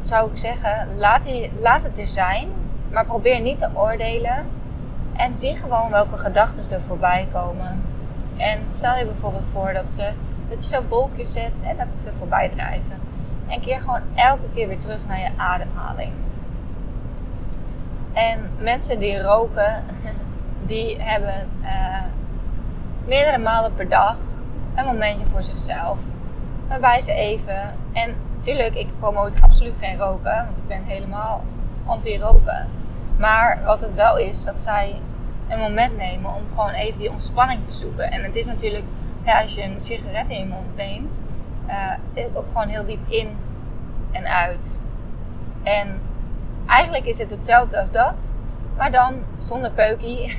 zou 0.00 0.30
ik 0.30 0.38
zeggen, 0.38 0.98
laat, 0.98 1.26
laat 1.60 1.82
het 1.82 1.98
er 1.98 2.08
zijn, 2.08 2.48
maar 2.90 3.04
probeer 3.04 3.40
niet 3.40 3.58
te 3.58 3.68
oordelen. 3.74 4.46
En 5.12 5.34
zie 5.34 5.56
gewoon 5.56 5.90
welke 5.90 6.16
gedachten 6.16 6.76
er 6.76 6.82
voorbij 6.82 7.28
komen. 7.32 7.82
En 8.36 8.58
stel 8.68 8.96
je 8.96 9.04
bijvoorbeeld 9.04 9.46
voor 9.52 9.72
dat, 9.72 9.90
ze, 9.90 10.10
dat 10.48 10.68
je 10.68 10.76
zo 10.76 10.82
wolkjes 10.88 11.32
zet 11.32 11.52
en 11.62 11.76
dat 11.76 11.96
ze 11.96 12.12
voorbij 12.12 12.48
drijven. 12.48 13.00
En 13.46 13.60
keer 13.60 13.80
gewoon 13.80 14.02
elke 14.14 14.48
keer 14.54 14.68
weer 14.68 14.78
terug 14.78 14.98
naar 15.06 15.20
je 15.20 15.30
ademhaling. 15.36 16.12
En 18.20 18.50
mensen 18.58 18.98
die 18.98 19.22
roken, 19.22 19.84
die 20.72 21.00
hebben 21.00 21.48
uh, 21.62 22.02
meerdere 23.06 23.38
malen 23.38 23.74
per 23.74 23.88
dag 23.88 24.16
een 24.74 24.84
momentje 24.84 25.26
voor 25.26 25.42
zichzelf. 25.42 25.98
Waarbij 26.68 27.00
ze 27.00 27.12
even, 27.12 27.74
en 27.92 28.14
natuurlijk, 28.36 28.74
ik 28.74 28.88
promote 28.98 29.42
absoluut 29.42 29.74
geen 29.80 29.98
roken, 29.98 30.44
want 30.44 30.56
ik 30.56 30.66
ben 30.68 30.82
helemaal 30.82 31.44
anti-roken. 31.86 32.68
Maar 33.18 33.60
wat 33.64 33.80
het 33.80 33.94
wel 33.94 34.18
is, 34.18 34.44
dat 34.44 34.60
zij 34.60 35.00
een 35.48 35.58
moment 35.58 35.96
nemen 35.96 36.34
om 36.34 36.42
gewoon 36.48 36.70
even 36.70 36.98
die 36.98 37.10
ontspanning 37.10 37.64
te 37.64 37.72
zoeken. 37.72 38.10
En 38.10 38.22
het 38.22 38.36
is 38.36 38.46
natuurlijk, 38.46 38.84
als 39.24 39.54
je 39.54 39.62
een 39.62 39.80
sigaret 39.80 40.28
in 40.28 40.38
je 40.38 40.46
mond 40.46 40.76
neemt, 40.76 41.22
uh, 42.14 42.36
ook 42.36 42.46
gewoon 42.46 42.68
heel 42.68 42.86
diep 42.86 43.08
in 43.08 43.36
en 44.10 44.26
uit. 44.26 44.78
En 45.62 46.00
eigenlijk 46.70 47.04
is 47.04 47.18
het 47.18 47.30
hetzelfde 47.30 47.80
als 47.80 47.90
dat, 47.90 48.32
maar 48.76 48.90
dan 48.90 49.14
zonder 49.38 49.70
peukie. 49.70 50.36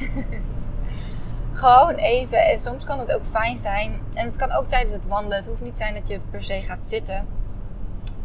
gewoon 1.54 1.96
even. 1.96 2.46
En 2.46 2.60
soms 2.60 2.84
kan 2.84 3.00
het 3.00 3.12
ook 3.12 3.26
fijn 3.26 3.58
zijn. 3.58 4.00
En 4.14 4.26
het 4.26 4.38
kan 4.38 4.52
ook 4.52 4.70
tijdens 4.70 4.92
het 4.92 5.08
wandelen. 5.08 5.38
Het 5.38 5.48
hoeft 5.48 5.62
niet 5.62 5.78
zijn 5.78 5.94
dat 5.94 6.08
je 6.08 6.20
per 6.30 6.44
se 6.44 6.62
gaat 6.62 6.88
zitten. 6.88 7.28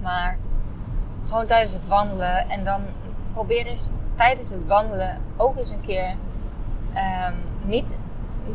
Maar 0.01 0.39
gewoon 1.29 1.47
tijdens 1.47 1.73
het 1.73 1.87
wandelen. 1.87 2.49
En 2.49 2.65
dan 2.65 2.83
probeer 3.33 3.67
eens 3.67 3.91
tijdens 4.15 4.51
het 4.51 4.67
wandelen 4.67 5.21
ook 5.37 5.57
eens 5.57 5.71
een 5.71 5.81
keer 5.81 6.15
um, 6.95 7.35
niet 7.63 7.97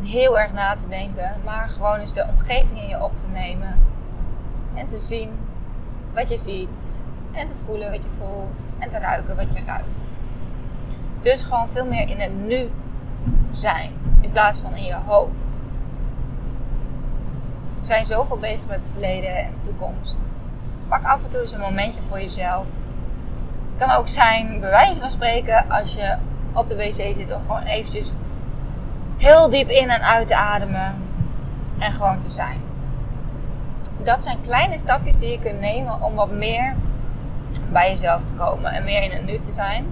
heel 0.00 0.38
erg 0.38 0.52
na 0.52 0.74
te 0.74 0.88
denken, 0.88 1.40
maar 1.44 1.68
gewoon 1.68 1.98
eens 1.98 2.14
de 2.14 2.26
omgeving 2.28 2.80
in 2.80 2.88
je 2.88 3.04
op 3.04 3.16
te 3.16 3.26
nemen 3.32 3.78
en 4.74 4.86
te 4.86 4.98
zien 4.98 5.30
wat 6.14 6.28
je 6.28 6.36
ziet 6.36 7.04
en 7.32 7.46
te 7.46 7.54
voelen 7.64 7.90
wat 7.90 8.02
je 8.02 8.10
voelt 8.18 8.68
en 8.78 8.90
te 8.90 8.98
ruiken 8.98 9.36
wat 9.36 9.52
je 9.52 9.64
ruikt. 9.66 10.20
Dus 11.22 11.42
gewoon 11.42 11.68
veel 11.68 11.86
meer 11.86 12.08
in 12.08 12.20
het 12.20 12.44
nu 12.46 12.70
zijn 13.50 13.90
in 14.20 14.30
plaats 14.30 14.58
van 14.58 14.74
in 14.74 14.84
je 14.84 14.96
hoofd. 15.06 15.60
We 17.78 17.86
zijn 17.86 18.06
zoveel 18.06 18.38
bezig 18.38 18.66
met 18.66 18.76
het 18.76 18.88
verleden 18.92 19.36
en 19.36 19.50
de 19.60 19.68
toekomst. 19.68 20.16
Pak 20.88 21.04
af 21.04 21.22
en 21.24 21.30
toe 21.30 21.40
eens 21.40 21.52
een 21.52 21.60
momentje 21.60 22.00
voor 22.08 22.20
jezelf. 22.20 22.64
Het 23.72 23.88
kan 23.88 23.90
ook 23.90 24.08
zijn, 24.08 24.60
bij 24.60 24.70
wijze 24.70 25.00
van 25.00 25.10
spreken, 25.10 25.70
als 25.70 25.94
je 25.94 26.16
op 26.52 26.68
de 26.68 26.76
wc 26.76 26.92
zit, 26.92 27.34
om 27.34 27.40
gewoon 27.40 27.62
eventjes 27.62 28.14
heel 29.16 29.50
diep 29.50 29.68
in 29.68 29.90
en 29.90 30.02
uit 30.02 30.28
te 30.28 30.36
ademen 30.36 30.94
en 31.78 31.92
gewoon 31.92 32.18
te 32.18 32.30
zijn. 32.30 32.60
Dat 34.02 34.22
zijn 34.22 34.40
kleine 34.40 34.78
stapjes 34.78 35.18
die 35.18 35.30
je 35.30 35.40
kunt 35.40 35.60
nemen 35.60 36.02
om 36.02 36.14
wat 36.14 36.30
meer 36.30 36.74
bij 37.72 37.90
jezelf 37.90 38.24
te 38.24 38.34
komen 38.34 38.72
en 38.72 38.84
meer 38.84 39.02
in 39.02 39.10
het 39.10 39.24
nu 39.24 39.38
te 39.38 39.52
zijn. 39.52 39.86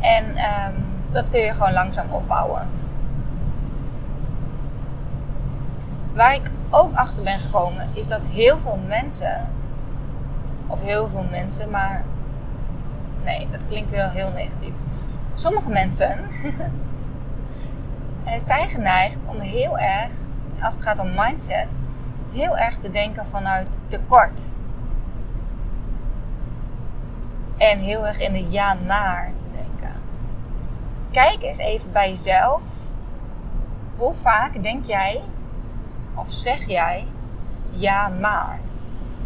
En 0.00 0.24
um, 0.24 0.84
dat 1.10 1.30
kun 1.30 1.40
je 1.40 1.52
gewoon 1.52 1.72
langzaam 1.72 2.10
opbouwen. 2.10 2.68
Waar 6.14 6.34
ik 6.34 6.50
ook 6.70 6.94
achter 6.94 7.22
ben 7.22 7.38
gekomen 7.38 7.88
is 7.92 8.08
dat 8.08 8.24
heel 8.24 8.58
veel 8.58 8.78
mensen, 8.86 9.48
of 10.66 10.82
heel 10.82 11.08
veel 11.08 11.26
mensen, 11.30 11.70
maar 11.70 12.04
nee, 13.24 13.48
dat 13.50 13.60
klinkt 13.68 13.90
wel 13.90 14.08
heel 14.08 14.30
negatief. 14.30 14.74
Sommige 15.34 15.70
mensen 15.70 16.18
zijn 18.36 18.68
geneigd 18.68 19.18
om 19.26 19.40
heel 19.40 19.78
erg, 19.78 20.10
als 20.60 20.74
het 20.74 20.84
gaat 20.84 20.98
om 20.98 21.14
mindset, 21.14 21.66
heel 22.32 22.56
erg 22.58 22.76
te 22.82 22.90
denken 22.90 23.26
vanuit 23.26 23.78
tekort. 23.86 24.44
En 27.56 27.78
heel 27.78 28.06
erg 28.06 28.18
in 28.18 28.32
de 28.32 28.48
ja-maar 28.48 29.32
te 29.38 29.44
denken. 29.52 30.00
Kijk 31.10 31.42
eens 31.42 31.58
even 31.58 31.92
bij 31.92 32.08
jezelf. 32.08 32.62
Hoe 33.96 34.14
vaak 34.14 34.62
denk 34.62 34.86
jij 34.86 35.22
of 36.14 36.32
zeg 36.32 36.66
jij 36.66 37.06
ja 37.70 38.08
maar? 38.08 38.58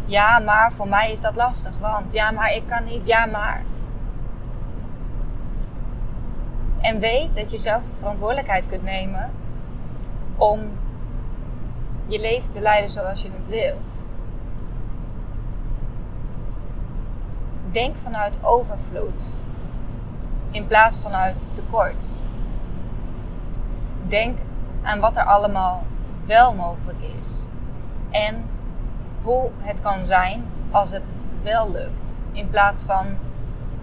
Ja 0.05 0.39
maar 0.39 0.71
voor 0.71 0.87
mij 0.87 1.11
is 1.11 1.21
dat 1.21 1.35
lastig, 1.35 1.79
want 1.79 2.13
ja 2.13 2.31
maar 2.31 2.53
ik 2.53 2.63
kan 2.67 2.83
niet, 2.83 3.07
ja 3.07 3.25
maar. 3.25 3.63
En 6.81 6.99
weet 6.99 7.35
dat 7.35 7.51
je 7.51 7.57
zelf 7.57 7.83
de 7.83 7.95
verantwoordelijkheid 7.95 8.67
kunt 8.67 8.83
nemen 8.83 9.31
om 10.37 10.59
je 12.07 12.19
leven 12.19 12.51
te 12.51 12.61
leiden 12.61 12.89
zoals 12.89 13.21
je 13.21 13.31
het 13.31 13.49
wilt. 13.49 14.09
Denk 17.71 17.95
vanuit 17.95 18.43
overvloed 18.43 19.21
in 20.51 20.67
plaats 20.67 20.97
vanuit 20.97 21.47
tekort. 21.53 22.13
Denk 24.07 24.37
aan 24.81 24.99
wat 24.99 25.17
er 25.17 25.23
allemaal 25.23 25.83
wel 26.25 26.53
mogelijk 26.53 26.99
is 27.19 27.45
en 28.09 28.45
hoe 29.23 29.49
het 29.57 29.81
kan 29.81 30.05
zijn 30.05 30.45
als 30.71 30.91
het 30.91 31.09
wel 31.43 31.71
lukt, 31.71 32.21
in 32.31 32.49
plaats 32.49 32.83
van 32.83 33.05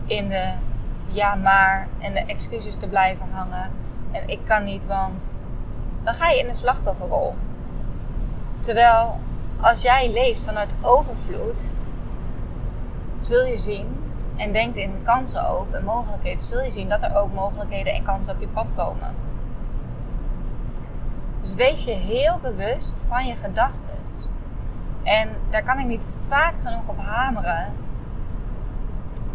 in 0.06 0.28
de 0.28 0.52
ja 1.08 1.34
maar 1.34 1.88
en 1.98 2.12
de 2.12 2.24
excuses 2.24 2.76
te 2.76 2.86
blijven 2.86 3.26
hangen 3.32 3.70
en 4.10 4.28
ik 4.28 4.40
kan 4.44 4.64
niet, 4.64 4.86
want 4.86 5.38
dan 6.02 6.14
ga 6.14 6.28
je 6.28 6.40
in 6.40 6.46
de 6.46 6.54
slachtofferrol. 6.54 7.34
Terwijl 8.60 9.20
als 9.60 9.82
jij 9.82 10.10
leeft 10.12 10.44
vanuit 10.44 10.74
overvloed, 10.80 11.74
zul 13.20 13.44
je 13.44 13.58
zien 13.58 13.86
en 14.36 14.52
denkt 14.52 14.76
in 14.76 15.02
kansen 15.04 15.48
ook 15.48 15.72
en 15.72 15.84
mogelijkheden, 15.84 16.42
zul 16.42 16.62
je 16.62 16.70
zien 16.70 16.88
dat 16.88 17.02
er 17.02 17.16
ook 17.16 17.32
mogelijkheden 17.32 17.94
en 17.94 18.04
kansen 18.04 18.34
op 18.34 18.40
je 18.40 18.48
pad 18.48 18.74
komen. 18.74 19.14
Dus 21.40 21.54
wees 21.54 21.84
je 21.84 21.92
heel 21.92 22.38
bewust 22.42 23.04
van 23.08 23.26
je 23.26 23.36
gedachten. 23.36 23.88
En 25.08 25.28
daar 25.50 25.62
kan 25.62 25.78
ik 25.78 25.86
niet 25.86 26.08
vaak 26.28 26.54
genoeg 26.64 26.88
op 26.88 26.98
hameren. 26.98 27.72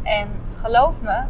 En 0.04 0.28
geloof 0.54 1.02
me, 1.02 1.22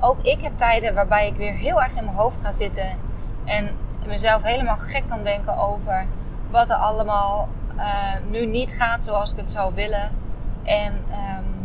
ook 0.00 0.22
ik 0.22 0.40
heb 0.40 0.58
tijden 0.58 0.94
waarbij 0.94 1.28
ik 1.28 1.36
weer 1.36 1.52
heel 1.52 1.82
erg 1.82 1.92
in 1.92 2.04
mijn 2.04 2.16
hoofd 2.16 2.38
ga 2.42 2.52
zitten 2.52 2.98
en 3.44 3.70
mezelf 4.06 4.42
helemaal 4.42 4.76
gek 4.76 5.08
kan 5.08 5.22
denken 5.22 5.58
over 5.58 6.06
wat 6.50 6.70
er 6.70 6.76
allemaal 6.76 7.48
uh, 7.76 7.84
nu 8.30 8.46
niet 8.46 8.70
gaat 8.70 9.04
zoals 9.04 9.32
ik 9.32 9.36
het 9.38 9.50
zou 9.50 9.74
willen. 9.74 10.10
En 10.62 10.92
um, 10.92 11.55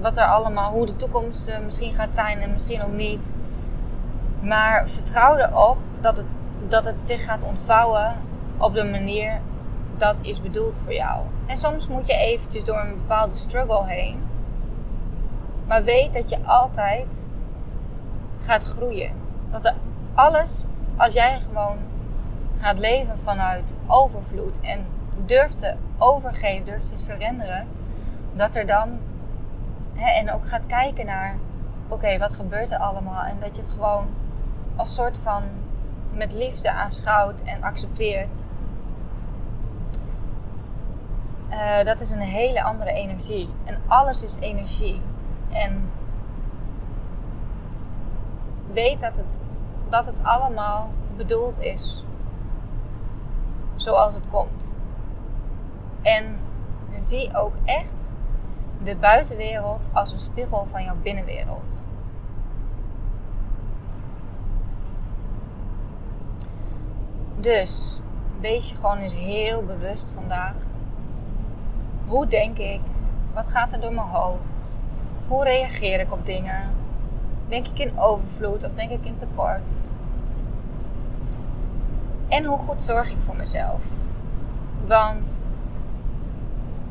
wat 0.00 0.16
er 0.16 0.24
allemaal, 0.24 0.72
hoe 0.72 0.86
de 0.86 0.96
toekomst 0.96 1.48
uh, 1.48 1.58
misschien 1.58 1.94
gaat 1.94 2.14
zijn 2.14 2.40
en 2.40 2.52
misschien 2.52 2.82
ook 2.82 2.92
niet. 2.92 3.32
Maar 4.40 4.88
vertrouw 4.88 5.36
erop 5.36 5.76
dat 6.00 6.16
het, 6.16 6.26
dat 6.68 6.84
het 6.84 7.02
zich 7.02 7.24
gaat 7.24 7.42
ontvouwen 7.42 8.16
op 8.56 8.74
de 8.74 8.84
manier 8.84 9.40
dat 9.98 10.16
is 10.22 10.40
bedoeld 10.40 10.78
voor 10.84 10.94
jou. 10.94 11.22
En 11.46 11.56
soms 11.56 11.88
moet 11.88 12.06
je 12.06 12.14
eventjes 12.14 12.64
door 12.64 12.78
een 12.78 12.94
bepaalde 12.94 13.34
struggle 13.34 13.86
heen. 13.86 14.22
Maar 15.66 15.84
weet 15.84 16.14
dat 16.14 16.30
je 16.30 16.38
altijd 16.44 17.06
gaat 18.40 18.64
groeien. 18.64 19.12
Dat 19.50 19.64
er 19.64 19.74
alles, 20.14 20.64
als 20.96 21.12
jij 21.12 21.40
gewoon 21.48 21.76
gaat 22.56 22.78
leven 22.78 23.18
vanuit 23.18 23.74
overvloed 23.86 24.60
en 24.60 24.86
durft 25.24 25.58
te 25.58 25.74
overgeven, 25.98 26.64
durft 26.64 26.88
te 26.88 26.98
surrenderen, 26.98 27.66
dat 28.34 28.54
er 28.56 28.66
dan 28.66 28.98
hè, 29.98 30.10
en 30.10 30.32
ook 30.32 30.48
gaat 30.48 30.66
kijken 30.66 31.06
naar, 31.06 31.36
oké, 31.88 32.18
wat 32.18 32.32
gebeurt 32.32 32.70
er 32.70 32.78
allemaal? 32.78 33.22
En 33.22 33.36
dat 33.40 33.56
je 33.56 33.62
het 33.62 33.70
gewoon 33.70 34.06
als 34.76 34.94
soort 34.94 35.18
van 35.18 35.42
met 36.12 36.34
liefde 36.34 36.70
aanschouwt 36.70 37.42
en 37.42 37.62
accepteert. 37.62 38.36
Uh, 41.50 41.84
dat 41.84 42.00
is 42.00 42.10
een 42.10 42.20
hele 42.20 42.62
andere 42.62 42.92
energie. 42.92 43.48
En 43.64 43.78
alles 43.86 44.22
is 44.22 44.36
energie. 44.40 45.00
En 45.48 45.90
weet 48.72 49.00
dat 49.00 49.16
het, 49.16 49.26
dat 49.88 50.06
het 50.06 50.16
allemaal 50.22 50.90
bedoeld 51.16 51.60
is 51.60 52.04
zoals 53.76 54.14
het 54.14 54.28
komt. 54.30 54.74
En 56.02 56.38
zie 57.00 57.36
ook 57.36 57.54
echt 57.64 58.07
de 58.84 58.96
buitenwereld 58.96 59.86
als 59.92 60.12
een 60.12 60.18
spiegel 60.18 60.66
van 60.70 60.84
jouw 60.84 60.96
binnenwereld. 61.02 61.86
Dus 67.40 68.00
wees 68.40 68.68
je 68.68 68.74
gewoon 68.74 68.98
eens 68.98 69.14
heel 69.14 69.64
bewust 69.64 70.12
vandaag. 70.12 70.54
Hoe 72.06 72.26
denk 72.26 72.58
ik? 72.58 72.80
Wat 73.34 73.44
gaat 73.48 73.72
er 73.72 73.80
door 73.80 73.92
mijn 73.92 74.06
hoofd? 74.06 74.78
Hoe 75.28 75.44
reageer 75.44 76.00
ik 76.00 76.12
op 76.12 76.26
dingen? 76.26 76.74
Denk 77.48 77.66
ik 77.66 77.78
in 77.78 77.98
overvloed 77.98 78.64
of 78.64 78.74
denk 78.74 78.90
ik 78.90 79.04
in 79.04 79.18
tekort? 79.18 79.72
En 82.28 82.44
hoe 82.44 82.58
goed 82.58 82.82
zorg 82.82 83.10
ik 83.10 83.16
voor 83.24 83.36
mezelf? 83.36 83.80
Want 84.86 85.44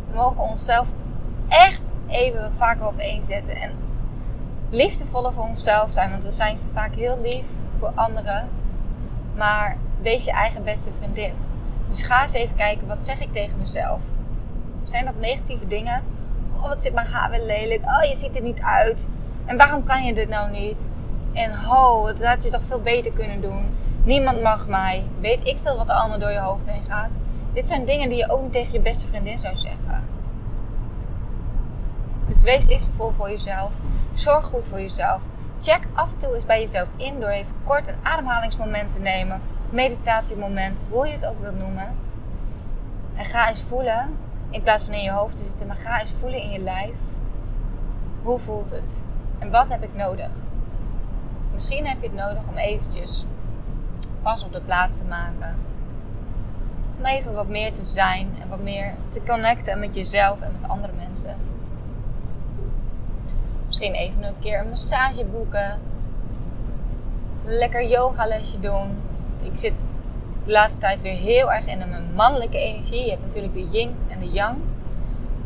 we 0.10 0.15
mogen 0.15 0.41
onszelf 0.41 0.88
echt 1.47 1.81
even 2.07 2.41
wat 2.41 2.55
vaker 2.55 2.88
op 2.88 2.97
één 2.97 3.23
zetten. 3.23 3.55
En 3.55 3.71
liefdevoller 4.69 5.33
voor 5.33 5.43
onszelf 5.43 5.89
zijn. 5.89 6.12
Want 6.12 6.23
we 6.23 6.31
zijn 6.31 6.57
vaak 6.73 6.95
heel 6.95 7.19
lief 7.21 7.45
voor 7.79 7.91
anderen. 7.95 8.49
Maar 9.36 9.77
wees 10.01 10.23
je 10.23 10.31
eigen 10.31 10.63
beste 10.63 10.91
vriendin. 10.91 11.33
Dus 11.89 12.01
ga 12.01 12.21
eens 12.21 12.33
even 12.33 12.55
kijken, 12.55 12.88
wat 12.88 13.05
zeg 13.05 13.19
ik 13.19 13.33
tegen 13.33 13.57
mezelf? 13.60 14.01
Zijn 14.83 15.05
dat 15.05 15.19
negatieve 15.19 15.67
dingen? 15.67 16.03
Goh, 16.51 16.67
wat 16.67 16.81
zit 16.81 16.93
mijn 16.93 17.07
haar 17.07 17.29
weer 17.29 17.45
lelijk. 17.45 17.86
Oh, 17.86 18.03
je 18.10 18.15
ziet 18.15 18.36
er 18.36 18.41
niet 18.41 18.62
uit. 18.62 19.10
En 19.45 19.57
waarom 19.57 19.83
kan 19.83 20.05
je 20.05 20.13
dit 20.13 20.29
nou 20.29 20.51
niet? 20.51 20.88
En 21.33 21.55
ho, 21.55 22.05
dat 22.05 22.23
had 22.23 22.43
je 22.43 22.49
toch 22.49 22.63
veel 22.63 22.81
beter 22.81 23.12
kunnen 23.12 23.41
doen. 23.41 23.65
Niemand 24.03 24.41
mag 24.41 24.67
mij. 24.67 25.03
Weet 25.19 25.47
ik 25.47 25.57
veel 25.62 25.77
wat 25.77 25.88
er 25.88 25.93
allemaal 25.93 26.19
door 26.19 26.31
je 26.31 26.39
hoofd 26.39 26.69
heen 26.69 26.83
gaat. 26.88 27.10
Dit 27.53 27.67
zijn 27.67 27.86
dingen 27.86 28.10
die 28.10 28.17
je 28.17 28.29
ook 28.29 28.41
niet 28.41 28.51
tegen 28.51 28.73
je 28.73 28.79
beste 28.79 29.07
vriendin 29.07 29.39
zou 29.39 29.55
zeggen. 29.55 30.03
Dus 32.38 32.45
wees 32.45 32.65
liefdevol 32.65 33.12
voor 33.12 33.30
jezelf. 33.30 33.71
Zorg 34.13 34.45
goed 34.45 34.65
voor 34.65 34.80
jezelf. 34.80 35.23
Check 35.62 35.88
af 35.93 36.12
en 36.12 36.17
toe 36.17 36.36
eens 36.36 36.45
bij 36.45 36.60
jezelf 36.60 36.89
in 36.95 37.19
door 37.19 37.30
even 37.30 37.56
kort 37.63 37.88
een 37.88 37.95
ademhalingsmoment 38.04 38.91
te 38.91 39.00
nemen. 39.00 39.41
Meditatiemoment, 39.69 40.84
hoe 40.89 41.08
je 41.08 41.13
het 41.13 41.26
ook 41.26 41.41
wilt 41.41 41.58
noemen. 41.58 41.95
En 43.15 43.26
ga 43.26 43.50
eens 43.50 43.63
voelen, 43.63 44.17
in 44.50 44.62
plaats 44.62 44.84
van 44.84 44.93
in 44.93 45.04
je 45.04 45.12
hoofd 45.12 45.36
te 45.36 45.43
zitten, 45.43 45.67
maar 45.67 45.76
ga 45.76 46.00
eens 46.00 46.12
voelen 46.12 46.41
in 46.41 46.50
je 46.50 46.60
lijf. 46.60 46.95
Hoe 48.23 48.39
voelt 48.39 48.71
het? 48.71 49.08
En 49.39 49.52
wat 49.52 49.67
heb 49.69 49.84
ik 49.84 49.95
nodig? 49.95 50.32
Misschien 51.54 51.88
heb 51.88 52.02
je 52.02 52.08
het 52.08 52.15
nodig 52.15 52.47
om 52.47 52.58
eventjes 52.58 53.26
pas 54.21 54.43
op 54.43 54.54
de 54.54 54.62
plaats 54.62 54.97
te 54.97 55.06
maken. 55.06 55.56
Om 56.97 57.06
even 57.06 57.34
wat 57.34 57.47
meer 57.47 57.73
te 57.73 57.84
zijn 57.84 58.36
en 58.41 58.50
wat 58.50 58.62
meer 58.62 58.93
te 59.10 59.23
connecten 59.23 59.80
met 59.80 59.95
jezelf 59.95 60.41
en 60.41 60.58
met 60.62 60.69
andere 60.69 60.93
mensen. 60.93 61.56
Misschien 63.77 64.01
even 64.01 64.23
een 64.23 64.39
keer 64.39 64.59
een 64.59 64.69
massage 64.69 65.25
boeken. 65.25 65.79
Lekker 67.43 67.87
yogalesje 67.87 68.59
doen. 68.59 69.01
Ik 69.43 69.57
zit 69.57 69.73
de 70.45 70.51
laatste 70.51 70.81
tijd 70.81 71.01
weer 71.01 71.15
heel 71.15 71.51
erg 71.51 71.65
in 71.65 71.77
mijn 71.77 72.13
mannelijke 72.15 72.57
energie. 72.57 73.03
Je 73.03 73.09
hebt 73.09 73.25
natuurlijk 73.25 73.53
de 73.53 73.67
yin 73.69 73.95
en 74.07 74.19
de 74.19 74.29
yang. 74.29 74.57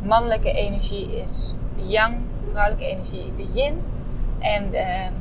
Mannelijke 0.03 0.51
energie 0.51 1.21
is 1.21 1.53
de 1.75 1.87
yang. 1.87 2.15
Vrouwelijke 2.51 2.85
energie 2.85 3.25
is 3.25 3.35
de 3.35 3.47
yin. 3.53 3.83
En 4.39 4.73
ehm, 4.73 5.13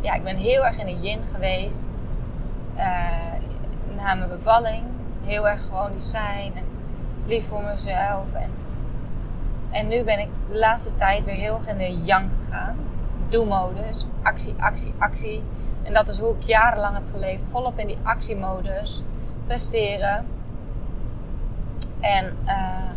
ja, 0.00 0.14
ik 0.14 0.22
ben 0.22 0.36
heel 0.36 0.66
erg 0.66 0.78
in 0.78 0.86
de 0.86 1.02
yin 1.02 1.20
geweest. 1.32 1.94
Uh, 2.76 3.32
na 3.96 4.14
mijn 4.14 4.28
bevalling. 4.28 4.82
Heel 5.24 5.48
erg 5.48 5.62
gewoon 5.62 5.98
zijn 5.98 6.52
en 6.54 6.64
lief 7.26 7.46
voor 7.46 7.62
mezelf. 7.62 8.24
En, 8.32 8.59
en 9.70 9.88
nu 9.88 10.02
ben 10.02 10.18
ik 10.18 10.28
de 10.50 10.58
laatste 10.58 10.94
tijd 10.94 11.24
weer 11.24 11.34
heel 11.34 11.54
erg 11.54 11.68
in 11.68 11.78
de 11.78 12.04
yang 12.04 12.30
gegaan. 12.40 12.76
Do-modus. 13.28 14.06
Actie, 14.22 14.54
actie, 14.58 14.94
actie. 14.98 15.42
En 15.82 15.92
dat 15.92 16.08
is 16.08 16.18
hoe 16.18 16.34
ik 16.34 16.42
jarenlang 16.42 16.94
heb 16.94 17.06
geleefd. 17.10 17.46
Volop 17.46 17.78
in 17.78 17.86
die 17.86 17.98
actiemodus. 18.02 19.02
Presteren. 19.46 20.26
En 22.00 22.36
uh, 22.46 22.90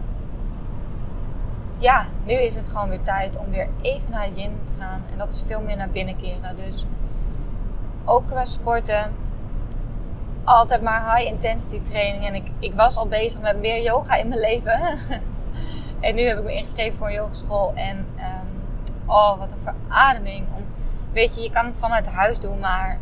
ja, 1.77 2.05
nu 2.23 2.33
is 2.33 2.55
het 2.55 2.67
gewoon 2.67 2.89
weer 2.89 3.03
tijd 3.03 3.37
om 3.37 3.49
weer 3.49 3.67
even 3.81 4.11
naar 4.11 4.29
yin 4.29 4.59
te 4.65 4.79
gaan. 4.79 5.01
En 5.11 5.17
dat 5.17 5.29
is 5.29 5.43
veel 5.47 5.61
meer 5.61 5.77
naar 5.77 5.89
binnen 5.89 6.17
keren. 6.17 6.55
Dus 6.55 6.85
ook 8.05 8.27
qua 8.27 8.45
sporten. 8.45 9.13
Altijd 10.43 10.81
maar 10.81 11.15
high 11.15 11.31
intensity 11.31 11.81
training. 11.81 12.25
En 12.25 12.35
ik, 12.35 12.51
ik 12.59 12.73
was 12.73 12.97
al 12.97 13.07
bezig 13.07 13.41
met 13.41 13.59
meer 13.59 13.81
yoga 13.81 14.15
in 14.15 14.27
mijn 14.27 14.39
leven. 14.39 14.97
en 16.03 16.15
nu 16.15 16.21
heb 16.21 16.37
ik 16.37 16.43
me 16.43 16.53
ingeschreven 16.53 16.97
voor 16.97 17.07
een 17.07 17.13
yogeschool. 17.13 17.71
En 17.75 17.97
um, 17.97 18.61
oh, 19.05 19.37
wat 19.37 19.51
een 19.51 19.73
verademing. 19.73 20.45
Om, 20.55 20.63
weet 21.11 21.35
je, 21.35 21.41
je 21.41 21.49
kan 21.49 21.65
het 21.65 21.79
vanuit 21.79 22.07
huis 22.07 22.39
doen, 22.39 22.59
maar 22.59 22.97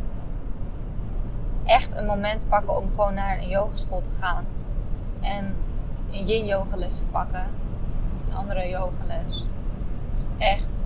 echt 1.65 1.95
een 1.95 2.05
moment 2.05 2.49
pakken 2.49 2.75
om 2.75 2.89
gewoon 2.89 3.13
naar 3.13 3.37
een 3.37 3.47
yogeschool 3.47 4.01
te 4.01 4.09
gaan. 4.19 4.45
En 5.21 5.55
een 6.11 6.25
yin 6.25 6.45
yoga 6.45 6.75
les 6.75 6.97
te 6.97 7.03
pakken. 7.03 7.45
Of 8.19 8.31
een 8.31 8.37
andere 8.37 8.69
yogales. 8.69 9.45
Echt. 10.37 10.83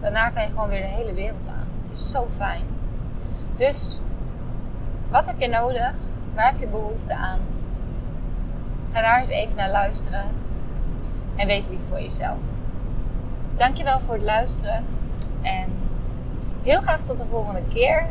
Daarna 0.00 0.30
kan 0.30 0.42
je 0.42 0.48
gewoon 0.48 0.68
weer 0.68 0.80
de 0.80 0.86
hele 0.86 1.12
wereld 1.12 1.48
aan. 1.48 1.68
Het 1.82 1.98
is 1.98 2.10
zo 2.10 2.28
fijn. 2.36 2.64
Dus, 3.56 4.00
wat 5.10 5.26
heb 5.26 5.40
je 5.40 5.48
nodig? 5.48 5.92
Waar 6.34 6.50
heb 6.50 6.60
je 6.60 6.66
behoefte 6.66 7.14
aan? 7.14 7.38
Ga 8.92 9.00
daar 9.00 9.20
eens 9.20 9.30
even 9.30 9.56
naar 9.56 9.70
luisteren. 9.70 10.24
En 11.36 11.46
wees 11.46 11.68
lief 11.68 11.80
voor 11.88 12.00
jezelf. 12.00 12.38
Dankjewel 13.56 14.00
voor 14.00 14.14
het 14.14 14.24
luisteren. 14.24 14.84
En 15.42 15.72
heel 16.62 16.80
graag 16.80 17.00
tot 17.04 17.18
de 17.18 17.24
volgende 17.30 17.62
keer. 17.72 18.06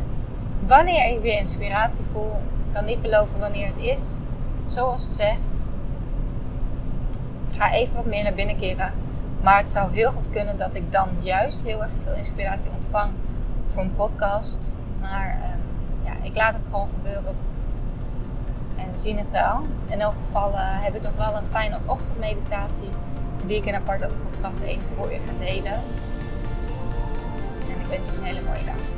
Wanneer 0.66 1.12
je 1.12 1.20
weer 1.20 1.38
inspiratie 1.38 2.04
voelt, 2.12 2.40
ik 2.66 2.74
kan 2.74 2.84
niet 2.84 3.02
beloven 3.02 3.38
wanneer 3.38 3.66
het 3.66 3.78
is. 3.78 4.16
Zoals 4.66 5.04
gezegd, 5.04 5.68
ga 7.56 7.72
even 7.72 7.94
wat 7.94 8.04
meer 8.04 8.22
naar 8.22 8.34
binnen 8.34 8.56
keren. 8.56 8.92
Maar 9.42 9.58
het 9.58 9.72
zou 9.72 9.92
heel 9.92 10.10
goed 10.10 10.30
kunnen 10.30 10.58
dat 10.58 10.70
ik 10.72 10.92
dan 10.92 11.08
juist 11.20 11.62
heel 11.64 11.82
erg 11.82 11.90
veel 12.04 12.14
inspiratie 12.14 12.70
ontvang 12.74 13.12
voor 13.72 13.82
een 13.82 13.94
podcast. 13.94 14.74
Maar 15.00 15.38
ehm, 15.42 15.58
ja, 16.04 16.12
ik 16.22 16.36
laat 16.36 16.54
het 16.54 16.64
gewoon 16.64 16.88
gebeuren. 16.96 17.36
En 18.78 18.98
zien 18.98 19.18
het 19.18 19.30
wel. 19.30 19.66
In 19.88 20.00
elk 20.00 20.14
geval 20.26 20.52
uh, 20.52 20.58
heb 20.60 20.94
ik 20.94 21.02
nog 21.02 21.16
wel 21.16 21.36
een 21.36 21.46
fijne 21.46 21.78
ochtendmeditatie. 21.86 22.88
Die 23.46 23.56
ik 23.56 23.64
in 23.64 23.74
een 23.74 23.80
aparte 23.80 24.10
podcast 24.30 24.60
even 24.60 24.88
voor 24.96 25.12
je 25.12 25.18
ga 25.26 25.44
delen. 25.44 25.72
En 27.72 27.80
ik 27.80 27.86
wens 27.88 28.08
je 28.08 28.16
een 28.16 28.24
hele 28.24 28.40
mooie 28.40 28.64
dag. 28.64 28.97